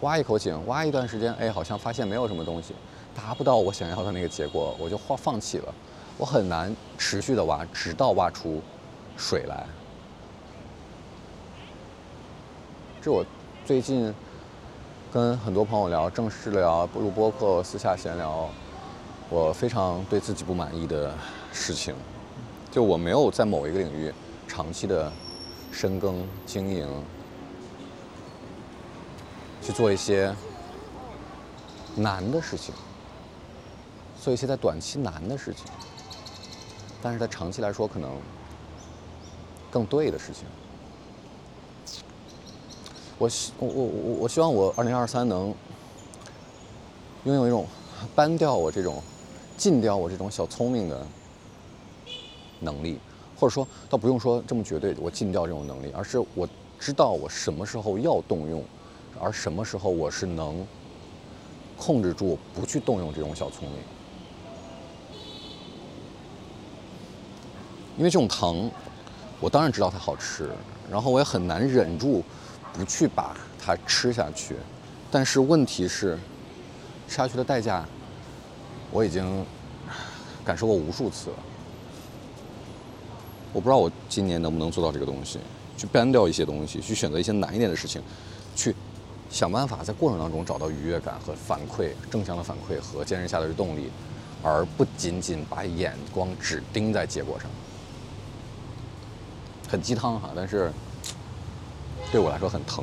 [0.01, 2.75] 挖一口井，挖一段时间，哎，好像发现没有什么东西，
[3.15, 5.75] 达不到我想要的那个结果，我就放放弃了。
[6.19, 8.61] 我很难持续的挖，直到挖出
[9.17, 9.67] 水来。
[13.03, 13.25] 这我
[13.65, 14.15] 最近
[15.13, 18.49] 跟很多朋友聊，正式聊、录播客、私下闲聊，
[19.31, 21.15] 我非常对自己不满意的
[21.53, 21.95] 事情，
[22.71, 24.13] 就我没有在某一个领域
[24.49, 25.13] 长期的
[25.71, 26.89] 深耕经营，
[29.67, 30.33] 去做一些
[31.97, 32.73] 难的事情，
[34.23, 35.65] 做一些在短期难的事情。
[37.03, 38.17] 但是在长期来说，可能
[39.69, 40.45] 更对的事情。
[43.19, 45.53] 我希我我我我希望我二零二三能
[47.25, 47.67] 拥有一种
[48.15, 49.03] 搬掉我这种、
[49.57, 51.05] 禁掉我这种小聪明的
[52.61, 53.01] 能力，
[53.37, 56.49] 或者说，倒不用说这么绝对，我禁掉这种能力，而是我
[56.79, 58.63] 知道我什么时候要动用，
[59.21, 60.67] 而什么时候我是能
[61.77, 63.79] 控制住不去动用这种小聪明。
[67.99, 68.71] 因为这种糖，
[69.41, 70.51] 我当然知道它好吃，
[70.91, 72.23] 然后我也很难忍住
[72.73, 74.55] 不去把它吃下去。
[75.11, 76.19] 但是问题是，
[77.09, 77.87] 吃下去的代价，
[78.91, 79.45] 我已经
[80.45, 81.37] 感受过无数次了。
[83.53, 85.39] 我不知道我今年能不能做到这个东西，
[85.79, 88.03] 去 ban 掉一些东西，去选择一些难一点的事情，
[88.55, 88.75] 去
[89.37, 93.91] 想办法在过程当中找到愉悦感和反馈，正向的反馈和坚持下来的动力，
[94.43, 97.51] 而不仅仅把眼光只盯在结果上。
[99.69, 100.73] 很鸡汤哈，但是
[102.11, 102.83] 对我来说很疼。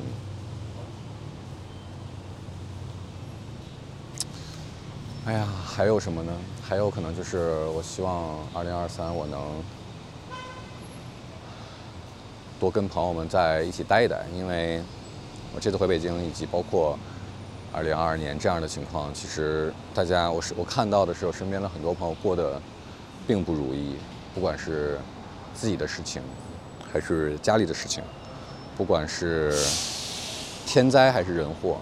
[5.26, 6.32] 哎呀，还有什么呢？
[6.62, 9.42] 还有可能就是我希望二零二三我能
[12.60, 14.84] 多跟朋友们在一起待一待，因为
[15.56, 16.98] 我这次回北京，以及包括
[17.72, 22.62] 二零二二年这样的情况，其实大家我是我看到的时候身边的很多朋友过得
[23.28, 23.96] 并不如意，
[24.34, 25.00] 不管是
[25.54, 26.22] 自己的事情。
[26.92, 28.04] 还是家里的事情，
[28.78, 29.52] 不管是
[30.64, 31.80] 天灾还是人祸，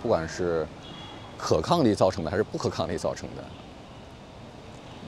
[0.00, 0.66] 不管是
[1.36, 3.44] 可抗力造成的还是不可抗力造成的，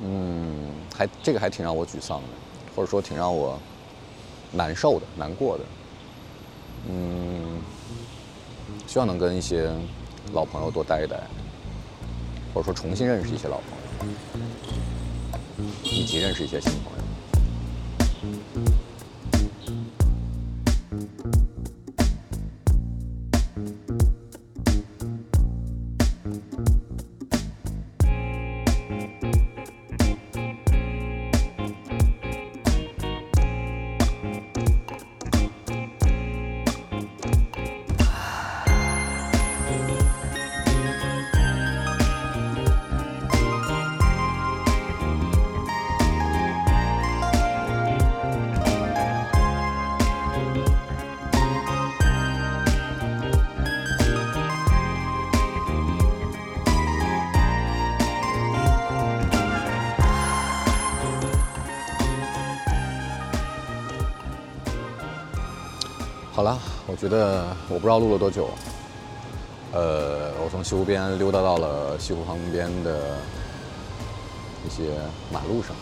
[0.02, 2.28] 嗯，还这个还挺让我沮丧的，
[2.76, 3.58] 或者说挺让我
[4.50, 5.64] 难受的、难过的。
[6.90, 7.62] 嗯，
[8.86, 9.70] 希望能跟一些
[10.32, 11.16] 老朋友多待一待，
[12.52, 16.92] 或者说重新认识一些老朋友，以及认识一些新朋
[18.66, 18.71] 友。
[67.82, 68.48] 不知道录了多久。
[69.72, 73.18] 呃，我从西湖边溜达到了西湖旁边的
[74.64, 74.84] 一些
[75.32, 75.74] 马路上。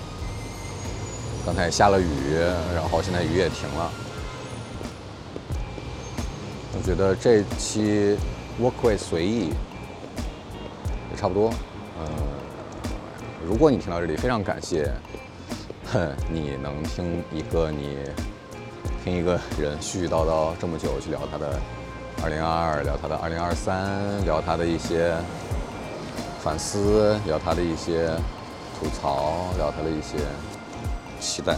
[1.44, 2.06] 刚才下了雨，
[2.74, 3.92] 然后现在雨也停了。
[6.72, 8.16] 我觉得这期
[8.58, 9.50] Walkway 随意
[11.10, 11.50] 也差不多。
[11.98, 12.08] 呃，
[13.46, 14.90] 如果你听到这里，非常感谢，
[15.92, 17.98] 哼，你能听一个你。
[19.02, 21.58] 听一个人絮絮叨叨这么久，去聊他的
[22.22, 25.16] 2022，聊他的2023，聊他的一些
[26.42, 28.10] 反思，聊他的一些
[28.78, 30.18] 吐槽，聊他的一些
[31.18, 31.56] 期待，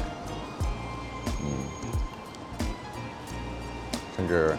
[1.43, 1.51] 嗯，
[4.17, 4.57] 甚至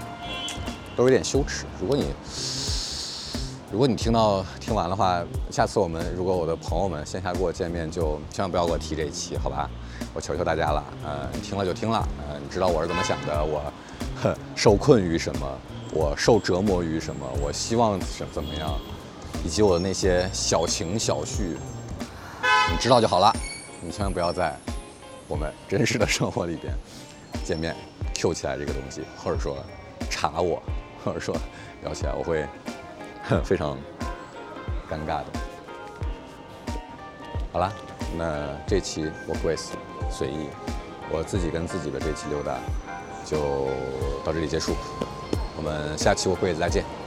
[0.95, 1.65] 都有点羞耻。
[1.79, 2.13] 如果你
[3.71, 9.69] 如果你听到听完的话，下次我们如果我的朋友们线下跟我见面，就千万不要给我提这一期，好吧？
[10.13, 13.63] 我求求大家了，呃，听了就听了，呃，你知道我是怎么想的，我
[14.53, 15.47] 受困于什么，
[15.95, 18.79] 我受折磨于什么，我希望怎怎么样，
[19.45, 21.55] 以及我的那些小情小绪，
[22.71, 23.31] 你知道就好了，
[23.79, 24.57] 你千万不要在
[25.27, 26.73] 我们真实的生活里边
[27.45, 27.75] 见面
[28.15, 29.57] Q 起来这个东西，或者说
[30.09, 30.61] 查我，
[31.03, 31.35] 或者说
[31.83, 32.43] 聊起来，我会
[33.43, 33.77] 非常
[34.89, 35.25] 尴尬的。
[37.51, 37.71] 好啦，
[38.17, 39.61] 那这期 Walkways
[40.09, 40.47] 随意，
[41.11, 42.57] 我自己跟自己的这期溜达
[43.23, 43.67] 就
[44.25, 44.75] 到这里结束，
[45.63, 47.02] 我们下期我会再见。